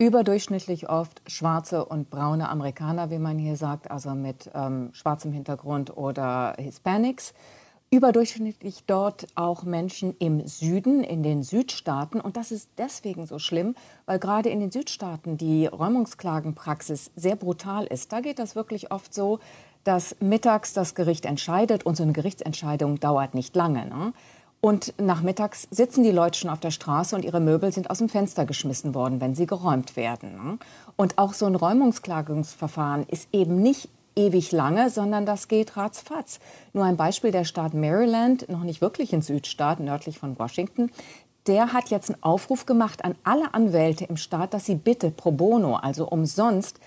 Überdurchschnittlich 0.00 0.88
oft 0.88 1.20
schwarze 1.26 1.84
und 1.84 2.08
braune 2.08 2.48
Amerikaner, 2.48 3.10
wie 3.10 3.18
man 3.18 3.38
hier 3.38 3.56
sagt, 3.56 3.90
also 3.90 4.14
mit 4.14 4.50
ähm, 4.54 4.88
schwarzem 4.94 5.30
Hintergrund 5.30 5.94
oder 5.94 6.54
Hispanics 6.56 7.34
überdurchschnittlich 7.90 8.84
dort 8.86 9.26
auch 9.34 9.64
Menschen 9.64 10.16
im 10.18 10.46
Süden, 10.46 11.04
in 11.04 11.22
den 11.22 11.42
Südstaaten. 11.42 12.18
Und 12.18 12.38
das 12.38 12.50
ist 12.50 12.70
deswegen 12.78 13.26
so 13.26 13.38
schlimm, 13.38 13.74
weil 14.06 14.18
gerade 14.18 14.48
in 14.48 14.60
den 14.60 14.70
Südstaaten 14.70 15.36
die 15.36 15.66
Räumungsklagenpraxis 15.66 17.10
sehr 17.14 17.36
brutal 17.36 17.84
ist. 17.84 18.10
Da 18.10 18.20
geht 18.20 18.38
das 18.38 18.56
wirklich 18.56 18.90
oft 18.92 19.12
so, 19.12 19.38
dass 19.84 20.16
mittags 20.20 20.72
das 20.72 20.94
Gericht 20.94 21.26
entscheidet 21.26 21.84
und 21.84 21.96
so 21.96 22.04
eine 22.04 22.12
Gerichtsentscheidung 22.12 23.00
dauert 23.00 23.34
nicht 23.34 23.54
lange. 23.54 23.84
Ne? 23.84 24.14
Und 24.60 24.92
nachmittags 25.00 25.66
sitzen 25.70 26.02
die 26.02 26.10
Leute 26.10 26.38
schon 26.38 26.50
auf 26.50 26.60
der 26.60 26.70
Straße 26.70 27.16
und 27.16 27.24
ihre 27.24 27.40
Möbel 27.40 27.72
sind 27.72 27.88
aus 27.88 27.98
dem 27.98 28.10
Fenster 28.10 28.44
geschmissen 28.44 28.94
worden, 28.94 29.20
wenn 29.20 29.34
sie 29.34 29.46
geräumt 29.46 29.96
werden. 29.96 30.32
Ne? 30.32 30.58
Und 30.96 31.16
auch 31.16 31.32
so 31.32 31.46
ein 31.46 31.54
Räumungsklagungsverfahren 31.54 33.06
ist 33.08 33.28
eben 33.32 33.62
nicht 33.62 33.88
ewig 34.16 34.52
lange, 34.52 34.90
sondern 34.90 35.24
das 35.24 35.48
geht 35.48 35.78
ratzfatz. 35.78 36.40
Nur 36.74 36.84
ein 36.84 36.98
Beispiel, 36.98 37.30
der 37.30 37.44
Staat 37.44 37.72
Maryland, 37.72 38.50
noch 38.50 38.62
nicht 38.62 38.82
wirklich 38.82 39.14
ein 39.14 39.22
Südstaat, 39.22 39.80
nördlich 39.80 40.18
von 40.18 40.38
Washington, 40.38 40.90
der 41.46 41.72
hat 41.72 41.88
jetzt 41.88 42.10
einen 42.10 42.22
Aufruf 42.22 42.66
gemacht 42.66 43.02
an 43.02 43.14
alle 43.24 43.54
Anwälte 43.54 44.04
im 44.04 44.18
Staat, 44.18 44.52
dass 44.52 44.66
sie 44.66 44.74
bitte 44.74 45.10
pro 45.10 45.30
bono, 45.30 45.76
also 45.76 46.06
umsonst, 46.06 46.78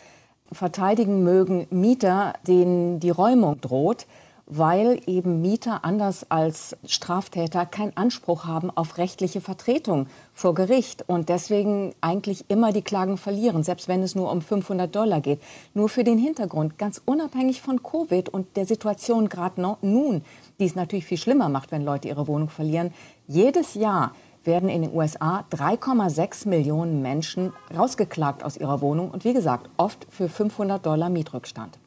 verteidigen 0.52 1.24
mögen 1.24 1.66
Mieter, 1.72 2.34
denen 2.46 3.00
die 3.00 3.10
Räumung 3.10 3.60
droht 3.62 4.06
weil 4.46 5.00
eben 5.08 5.42
Mieter 5.42 5.86
anders 5.86 6.30
als 6.30 6.76
Straftäter 6.86 7.66
keinen 7.66 7.96
Anspruch 7.96 8.46
haben 8.46 8.70
auf 8.70 8.98
rechtliche 8.98 9.42
Vertretung 9.42 10.08
vor 10.34 10.54
Gericht 10.54 11.08
und 11.08 11.30
deswegen 11.30 11.94
eigentlich 12.02 12.46
immer 12.50 12.74
die 12.74 12.82
Klagen 12.82 13.18
verlieren, 13.18 13.64
selbst 13.64 13.88
wenn 13.88 14.04
es 14.04 14.16
nur 14.16 14.32
um 14.32 14.42
500 14.42 14.94
Dollar 14.94 15.22
geht. 15.22 15.42
Nur 15.74 15.88
für 15.88 16.04
den 16.04 16.18
Hintergrund, 16.18 16.78
ganz 16.78 17.02
unabhängig 17.06 17.62
von 17.62 17.82
Covid 17.82 18.30
und 18.30 18.58
der 18.58 18.66
Situation 18.66 19.30
gerade 19.30 19.62
nun, 19.82 20.24
die 20.60 20.66
es 20.66 20.76
natürlich 20.76 21.06
viel 21.06 21.18
schlimmer 21.18 21.50
macht, 21.50 21.72
wenn 21.72 21.86
Leute 21.86 22.10
ihre 22.10 22.28
Wohnung 22.28 22.50
verlieren. 22.50 22.94
Jedes 23.28 23.76
Jahr 23.76 24.14
werden 24.44 24.68
in 24.68 24.82
den 24.82 24.94
USA 24.94 25.46
3,6 25.52 26.50
Millionen 26.50 27.02
Menschen 27.02 27.54
rausgeklagt 27.76 28.44
aus 28.44 28.58
ihrer 28.58 28.82
Wohnung 28.82 29.10
und 29.10 29.24
wie 29.24 29.34
gesagt, 29.34 29.70
oft 29.78 30.06
für 30.10 30.28
500 30.28 30.86
Dollar 30.86 31.10
Mietrückstand 31.10 31.80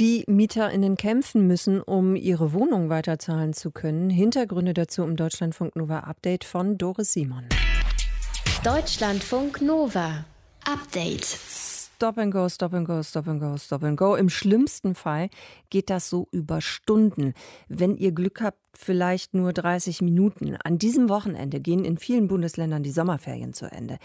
wie 0.00 0.24
MieterInnen 0.26 0.96
kämpfen 0.96 1.46
müssen, 1.46 1.82
um 1.82 2.16
ihre 2.16 2.54
Wohnung 2.54 2.88
weiterzahlen 2.88 3.52
zu 3.52 3.70
können. 3.70 4.08
Hintergründe 4.08 4.72
dazu 4.72 5.02
im 5.02 5.14
Deutschlandfunk 5.14 5.76
Nova 5.76 5.98
Update 5.98 6.44
von 6.44 6.78
Doris 6.78 7.12
Simon. 7.12 7.44
Deutschlandfunk 8.64 9.60
Nova 9.60 10.24
Update. 10.64 11.26
Stop 11.26 12.16
and 12.16 12.32
go, 12.32 12.48
stop 12.48 12.72
and 12.72 12.86
go, 12.86 13.02
stop 13.02 13.28
and 13.28 13.40
go, 13.42 13.58
stop 13.58 13.84
and 13.84 13.98
go. 13.98 14.14
Im 14.14 14.30
schlimmsten 14.30 14.94
Fall 14.94 15.28
geht 15.68 15.90
das 15.90 16.08
so 16.08 16.28
über 16.32 16.62
Stunden. 16.62 17.34
Wenn 17.68 17.98
ihr 17.98 18.12
Glück 18.12 18.40
habt, 18.40 18.56
vielleicht 18.72 19.34
nur 19.34 19.52
30 19.52 20.00
Minuten. 20.00 20.56
An 20.64 20.78
diesem 20.78 21.10
Wochenende 21.10 21.60
gehen 21.60 21.84
in 21.84 21.98
vielen 21.98 22.26
Bundesländern 22.26 22.82
die 22.82 22.90
Sommerferien 22.90 23.52
zu 23.52 23.70
Ende. 23.70 23.98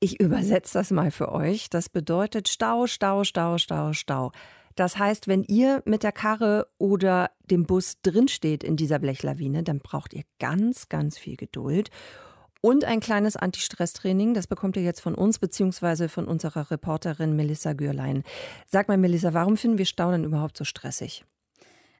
Ich 0.00 0.18
übersetze 0.18 0.78
das 0.78 0.90
mal 0.90 1.12
für 1.12 1.30
euch. 1.30 1.70
Das 1.70 1.88
bedeutet 1.88 2.48
Stau, 2.48 2.88
Stau, 2.88 3.22
Stau, 3.22 3.56
Stau, 3.58 3.92
Stau. 3.92 4.32
Das 4.78 4.96
heißt, 4.96 5.26
wenn 5.26 5.42
ihr 5.42 5.82
mit 5.86 6.04
der 6.04 6.12
Karre 6.12 6.68
oder 6.78 7.32
dem 7.50 7.64
Bus 7.64 7.96
drinsteht 8.02 8.62
in 8.62 8.76
dieser 8.76 9.00
Blechlawine, 9.00 9.64
dann 9.64 9.80
braucht 9.80 10.14
ihr 10.14 10.22
ganz, 10.38 10.88
ganz 10.88 11.18
viel 11.18 11.34
Geduld. 11.34 11.90
Und 12.60 12.84
ein 12.84 13.00
kleines 13.00 13.34
Anti-Stress-Training, 13.34 14.34
das 14.34 14.46
bekommt 14.46 14.76
ihr 14.76 14.84
jetzt 14.84 15.00
von 15.00 15.16
uns 15.16 15.40
beziehungsweise 15.40 16.08
von 16.08 16.28
unserer 16.28 16.70
Reporterin 16.70 17.34
Melissa 17.34 17.72
Gürlein. 17.72 18.22
Sag 18.68 18.86
mal, 18.86 18.98
Melissa, 18.98 19.34
warum 19.34 19.56
finden 19.56 19.78
wir 19.78 19.84
Stau 19.84 20.12
denn 20.12 20.22
überhaupt 20.22 20.56
so 20.56 20.62
stressig? 20.62 21.24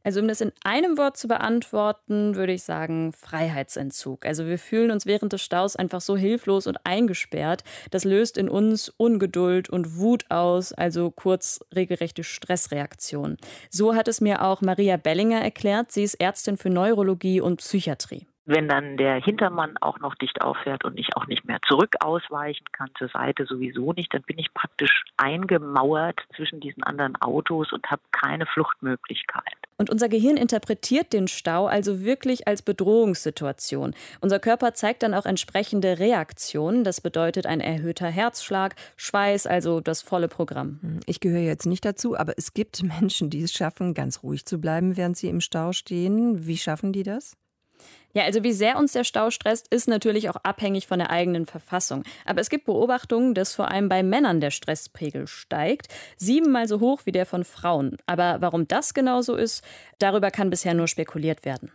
Also 0.04 0.20
um 0.20 0.28
das 0.28 0.40
in 0.40 0.52
einem 0.62 0.96
Wort 0.96 1.16
zu 1.16 1.28
beantworten, 1.28 2.36
würde 2.36 2.52
ich 2.52 2.62
sagen 2.62 3.12
Freiheitsentzug. 3.12 4.24
Also 4.24 4.46
wir 4.46 4.58
fühlen 4.58 4.90
uns 4.90 5.06
während 5.06 5.32
des 5.32 5.42
Staus 5.42 5.76
einfach 5.76 6.00
so 6.00 6.16
hilflos 6.16 6.66
und 6.66 6.78
eingesperrt. 6.84 7.64
Das 7.90 8.04
löst 8.04 8.38
in 8.38 8.48
uns 8.48 8.88
Ungeduld 8.96 9.68
und 9.68 9.96
Wut 9.96 10.24
aus, 10.30 10.72
also 10.72 11.10
kurz 11.10 11.60
regelrechte 11.74 12.22
Stressreaktion. 12.22 13.36
So 13.70 13.94
hat 13.94 14.08
es 14.08 14.20
mir 14.20 14.44
auch 14.44 14.60
Maria 14.60 14.96
Bellinger 14.96 15.40
erklärt. 15.40 15.90
Sie 15.90 16.04
ist 16.04 16.14
Ärztin 16.14 16.56
für 16.56 16.70
Neurologie 16.70 17.40
und 17.40 17.56
Psychiatrie. 17.56 18.27
Wenn 18.48 18.66
dann 18.66 18.96
der 18.96 19.22
Hintermann 19.22 19.76
auch 19.80 19.98
noch 19.98 20.14
dicht 20.14 20.40
auffährt 20.40 20.82
und 20.84 20.98
ich 20.98 21.14
auch 21.16 21.26
nicht 21.26 21.44
mehr 21.44 21.58
zurück 21.68 21.96
ausweichen 22.00 22.64
kann, 22.72 22.88
zur 22.96 23.08
Seite 23.08 23.44
sowieso 23.44 23.92
nicht, 23.92 24.12
dann 24.14 24.22
bin 24.22 24.38
ich 24.38 24.54
praktisch 24.54 25.04
eingemauert 25.18 26.18
zwischen 26.34 26.58
diesen 26.58 26.82
anderen 26.82 27.14
Autos 27.16 27.72
und 27.72 27.90
habe 27.90 28.00
keine 28.10 28.46
Fluchtmöglichkeit. 28.46 29.42
Und 29.76 29.90
unser 29.90 30.08
Gehirn 30.08 30.38
interpretiert 30.38 31.12
den 31.12 31.28
Stau 31.28 31.66
also 31.66 32.02
wirklich 32.02 32.48
als 32.48 32.62
Bedrohungssituation. 32.62 33.94
Unser 34.22 34.38
Körper 34.38 34.72
zeigt 34.72 35.02
dann 35.02 35.12
auch 35.12 35.26
entsprechende 35.26 35.98
Reaktionen. 35.98 36.84
Das 36.84 37.02
bedeutet 37.02 37.46
ein 37.46 37.60
erhöhter 37.60 38.08
Herzschlag, 38.08 38.76
Schweiß, 38.96 39.46
also 39.46 39.80
das 39.80 40.00
volle 40.00 40.28
Programm. 40.28 40.78
Hm, 40.80 41.00
ich 41.04 41.20
gehöre 41.20 41.42
jetzt 41.42 41.66
nicht 41.66 41.84
dazu, 41.84 42.16
aber 42.16 42.32
es 42.38 42.54
gibt 42.54 42.82
Menschen, 43.00 43.28
die 43.28 43.42
es 43.42 43.52
schaffen, 43.52 43.92
ganz 43.92 44.22
ruhig 44.22 44.46
zu 44.46 44.58
bleiben, 44.58 44.96
während 44.96 45.18
sie 45.18 45.28
im 45.28 45.42
Stau 45.42 45.72
stehen. 45.72 46.46
Wie 46.46 46.56
schaffen 46.56 46.94
die 46.94 47.02
das? 47.02 47.36
Ja, 48.14 48.24
also 48.24 48.42
wie 48.42 48.52
sehr 48.52 48.78
uns 48.78 48.92
der 48.92 49.04
Stau 49.04 49.30
stresst, 49.30 49.68
ist 49.68 49.86
natürlich 49.86 50.30
auch 50.30 50.36
abhängig 50.42 50.86
von 50.86 50.98
der 50.98 51.10
eigenen 51.10 51.44
Verfassung. 51.44 52.04
Aber 52.24 52.40
es 52.40 52.48
gibt 52.48 52.64
Beobachtungen, 52.64 53.34
dass 53.34 53.54
vor 53.54 53.70
allem 53.70 53.88
bei 53.88 54.02
Männern 54.02 54.40
der 54.40 54.50
Stresspegel 54.50 55.26
steigt, 55.26 55.88
siebenmal 56.16 56.66
so 56.68 56.80
hoch 56.80 57.02
wie 57.04 57.12
der 57.12 57.26
von 57.26 57.44
Frauen. 57.44 57.98
Aber 58.06 58.40
warum 58.40 58.66
das 58.66 58.94
genau 58.94 59.20
so 59.20 59.36
ist, 59.36 59.62
darüber 59.98 60.30
kann 60.30 60.50
bisher 60.50 60.74
nur 60.74 60.88
spekuliert 60.88 61.44
werden. 61.44 61.70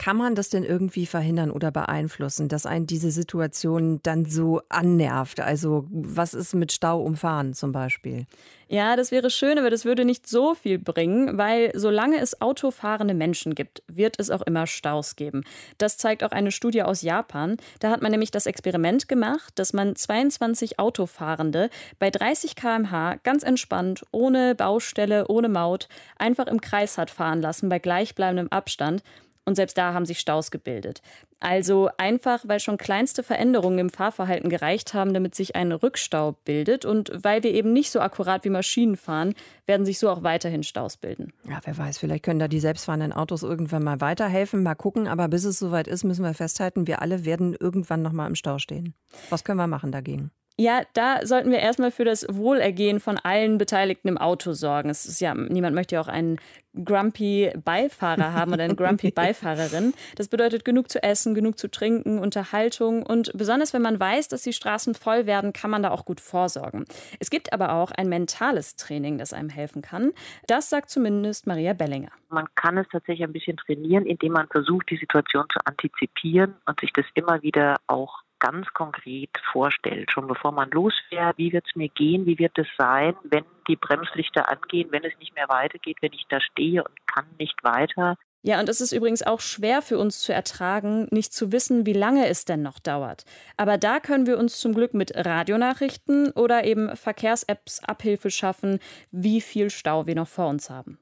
Kann 0.00 0.16
man 0.16 0.36
das 0.36 0.48
denn 0.48 0.62
irgendwie 0.62 1.06
verhindern 1.06 1.50
oder 1.50 1.72
beeinflussen, 1.72 2.48
dass 2.48 2.66
einen 2.66 2.86
diese 2.86 3.10
Situation 3.10 3.98
dann 4.04 4.26
so 4.26 4.62
annervt? 4.68 5.40
Also 5.40 5.86
was 5.90 6.34
ist 6.34 6.54
mit 6.54 6.70
Stau 6.70 7.02
umfahren 7.02 7.52
zum 7.52 7.72
Beispiel? 7.72 8.26
Ja, 8.68 8.94
das 8.94 9.10
wäre 9.10 9.28
schön, 9.30 9.58
aber 9.58 9.70
das 9.70 9.86
würde 9.86 10.04
nicht 10.04 10.28
so 10.28 10.54
viel 10.54 10.78
bringen, 10.78 11.38
weil 11.38 11.72
solange 11.74 12.20
es 12.20 12.40
autofahrende 12.40 13.14
Menschen 13.14 13.54
gibt, 13.54 13.82
wird 13.88 14.20
es 14.20 14.30
auch 14.30 14.42
immer 14.42 14.66
Staus 14.66 15.16
geben. 15.16 15.42
Das 15.78 15.96
zeigt 15.96 16.22
auch 16.22 16.32
eine 16.32 16.52
Studie 16.52 16.82
aus 16.82 17.02
Japan. 17.02 17.56
Da 17.80 17.90
hat 17.90 18.02
man 18.02 18.12
nämlich 18.12 18.30
das 18.30 18.46
Experiment 18.46 19.08
gemacht, 19.08 19.58
dass 19.58 19.72
man 19.72 19.96
22 19.96 20.78
Autofahrende 20.78 21.70
bei 21.98 22.10
30 22.10 22.54
km/h 22.56 23.16
ganz 23.24 23.42
entspannt, 23.42 24.04
ohne 24.12 24.54
Baustelle, 24.54 25.26
ohne 25.26 25.48
Maut, 25.48 25.88
einfach 26.18 26.46
im 26.46 26.60
Kreis 26.60 26.98
hat 26.98 27.10
fahren 27.10 27.40
lassen 27.40 27.47
bei 27.68 27.78
gleichbleibendem 27.78 28.48
Abstand. 28.48 29.02
Und 29.44 29.54
selbst 29.54 29.78
da 29.78 29.94
haben 29.94 30.04
sich 30.04 30.18
Staus 30.18 30.50
gebildet. 30.50 31.00
Also 31.40 31.88
einfach, 31.96 32.46
weil 32.46 32.60
schon 32.60 32.76
kleinste 32.76 33.22
Veränderungen 33.22 33.78
im 33.78 33.88
Fahrverhalten 33.88 34.50
gereicht 34.50 34.92
haben, 34.92 35.14
damit 35.14 35.34
sich 35.34 35.56
ein 35.56 35.72
Rückstau 35.72 36.32
bildet. 36.44 36.84
Und 36.84 37.10
weil 37.14 37.42
wir 37.42 37.54
eben 37.54 37.72
nicht 37.72 37.90
so 37.90 38.00
akkurat 38.00 38.44
wie 38.44 38.50
Maschinen 38.50 38.98
fahren, 38.98 39.32
werden 39.64 39.86
sich 39.86 39.98
so 39.98 40.10
auch 40.10 40.22
weiterhin 40.22 40.64
Staus 40.64 40.98
bilden. 40.98 41.32
Ja, 41.48 41.60
wer 41.64 41.78
weiß, 41.78 41.96
vielleicht 41.96 42.24
können 42.24 42.40
da 42.40 42.46
die 42.48 42.60
selbstfahrenden 42.60 43.14
Autos 43.14 43.42
irgendwann 43.42 43.84
mal 43.84 44.02
weiterhelfen. 44.02 44.62
Mal 44.62 44.74
gucken. 44.74 45.08
Aber 45.08 45.28
bis 45.28 45.44
es 45.44 45.58
soweit 45.58 45.88
ist, 45.88 46.04
müssen 46.04 46.24
wir 46.24 46.34
festhalten, 46.34 46.86
wir 46.86 47.00
alle 47.00 47.24
werden 47.24 47.56
irgendwann 47.58 48.02
noch 48.02 48.12
mal 48.12 48.26
im 48.26 48.34
Stau 48.34 48.58
stehen. 48.58 48.92
Was 49.30 49.44
können 49.44 49.58
wir 49.58 49.66
machen 49.66 49.92
dagegen? 49.92 50.30
Ja, 50.60 50.82
da 50.92 51.24
sollten 51.24 51.52
wir 51.52 51.60
erstmal 51.60 51.92
für 51.92 52.04
das 52.04 52.26
Wohlergehen 52.28 52.98
von 52.98 53.16
allen 53.16 53.58
Beteiligten 53.58 54.08
im 54.08 54.18
Auto 54.18 54.54
sorgen. 54.54 54.90
Es 54.90 55.06
ist 55.06 55.20
ja, 55.20 55.32
niemand 55.32 55.76
möchte 55.76 55.94
ja 55.94 56.00
auch 56.00 56.08
einen 56.08 56.40
grumpy 56.84 57.52
Beifahrer 57.64 58.32
haben 58.32 58.52
oder 58.52 58.64
eine 58.64 58.74
grumpy 58.74 59.10
Beifahrerin. 59.14 59.94
Das 60.16 60.26
bedeutet 60.26 60.64
genug 60.64 60.90
zu 60.90 61.00
essen, 61.00 61.36
genug 61.36 61.60
zu 61.60 61.70
trinken, 61.70 62.18
Unterhaltung 62.18 63.04
und 63.04 63.30
besonders 63.34 63.72
wenn 63.72 63.82
man 63.82 64.00
weiß, 64.00 64.26
dass 64.26 64.42
die 64.42 64.52
Straßen 64.52 64.94
voll 64.94 65.26
werden, 65.26 65.52
kann 65.52 65.70
man 65.70 65.84
da 65.84 65.90
auch 65.92 66.04
gut 66.04 66.20
vorsorgen. 66.20 66.86
Es 67.20 67.30
gibt 67.30 67.52
aber 67.52 67.74
auch 67.74 67.92
ein 67.92 68.08
mentales 68.08 68.74
Training, 68.74 69.18
das 69.18 69.32
einem 69.32 69.50
helfen 69.50 69.80
kann. 69.80 70.10
Das 70.48 70.70
sagt 70.70 70.90
zumindest 70.90 71.46
Maria 71.46 71.72
Bellinger. 71.72 72.10
Man 72.30 72.46
kann 72.56 72.78
es 72.78 72.86
tatsächlich 72.90 73.22
ein 73.24 73.32
bisschen 73.32 73.58
trainieren, 73.58 74.06
indem 74.06 74.32
man 74.32 74.48
versucht, 74.48 74.90
die 74.90 74.96
Situation 74.96 75.46
zu 75.52 75.60
antizipieren 75.64 76.56
und 76.66 76.80
sich 76.80 76.92
das 76.92 77.06
immer 77.14 77.42
wieder 77.42 77.76
auch 77.86 78.22
ganz 78.38 78.66
konkret 78.74 79.30
vorstellt, 79.52 80.10
schon 80.10 80.26
bevor 80.26 80.52
man 80.52 80.70
losfährt, 80.70 81.38
wie 81.38 81.52
wird 81.52 81.66
es 81.68 81.76
mir 81.76 81.88
gehen, 81.88 82.26
wie 82.26 82.38
wird 82.38 82.58
es 82.58 82.66
sein, 82.76 83.14
wenn 83.24 83.44
die 83.68 83.76
Bremslichter 83.76 84.50
angehen, 84.50 84.88
wenn 84.90 85.04
es 85.04 85.16
nicht 85.18 85.34
mehr 85.34 85.48
weitergeht, 85.48 85.98
wenn 86.00 86.12
ich 86.12 86.26
da 86.28 86.40
stehe 86.40 86.82
und 86.82 87.06
kann 87.06 87.26
nicht 87.38 87.62
weiter. 87.62 88.16
Ja, 88.42 88.60
und 88.60 88.68
es 88.68 88.80
ist 88.80 88.92
übrigens 88.92 89.22
auch 89.22 89.40
schwer 89.40 89.82
für 89.82 89.98
uns 89.98 90.20
zu 90.20 90.32
ertragen, 90.32 91.08
nicht 91.10 91.32
zu 91.32 91.50
wissen, 91.50 91.86
wie 91.86 91.92
lange 91.92 92.28
es 92.28 92.44
denn 92.44 92.62
noch 92.62 92.78
dauert. 92.78 93.24
Aber 93.56 93.78
da 93.78 93.98
können 93.98 94.26
wir 94.26 94.38
uns 94.38 94.60
zum 94.60 94.74
Glück 94.74 94.94
mit 94.94 95.12
Radionachrichten 95.16 96.30
oder 96.30 96.64
eben 96.64 96.94
Verkehrs-Apps 96.94 97.82
Abhilfe 97.82 98.30
schaffen, 98.30 98.78
wie 99.10 99.40
viel 99.40 99.70
Stau 99.70 100.06
wir 100.06 100.14
noch 100.14 100.28
vor 100.28 100.46
uns 100.46 100.70
haben. 100.70 100.98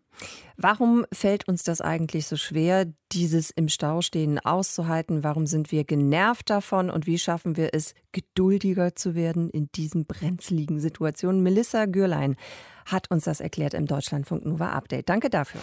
Warum 0.56 1.04
fällt 1.12 1.46
uns 1.48 1.64
das 1.64 1.80
eigentlich 1.80 2.26
so 2.26 2.36
schwer, 2.36 2.86
dieses 3.12 3.50
im 3.50 3.68
Stau 3.68 4.00
stehen 4.00 4.38
auszuhalten? 4.38 5.22
Warum 5.22 5.46
sind 5.46 5.70
wir 5.70 5.84
genervt 5.84 6.48
davon 6.48 6.88
und 6.90 7.06
wie 7.06 7.18
schaffen 7.18 7.56
wir 7.56 7.74
es, 7.74 7.94
geduldiger 8.12 8.94
zu 8.94 9.14
werden 9.14 9.50
in 9.50 9.68
diesen 9.74 10.06
brenzligen 10.06 10.80
Situationen? 10.80 11.42
Melissa 11.42 11.84
Gürlein 11.84 12.36
hat 12.86 13.10
uns 13.10 13.24
das 13.24 13.40
erklärt 13.40 13.74
im 13.74 13.86
Deutschlandfunk 13.86 14.46
Nova 14.46 14.70
Update. 14.70 15.08
Danke 15.08 15.28
dafür. 15.28 15.60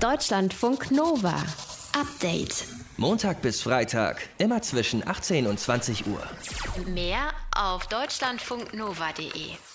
Deutschlandfunk 0.00 0.90
Nova 0.90 1.36
Update. 1.98 2.66
Montag 2.96 3.42
bis 3.42 3.62
Freitag, 3.62 4.28
immer 4.38 4.62
zwischen 4.62 5.06
18 5.06 5.46
und 5.46 5.58
20 5.58 6.06
Uhr. 6.06 6.22
Mehr 6.92 7.32
auf 7.56 7.86
deutschlandfunknova.de. 7.86 9.73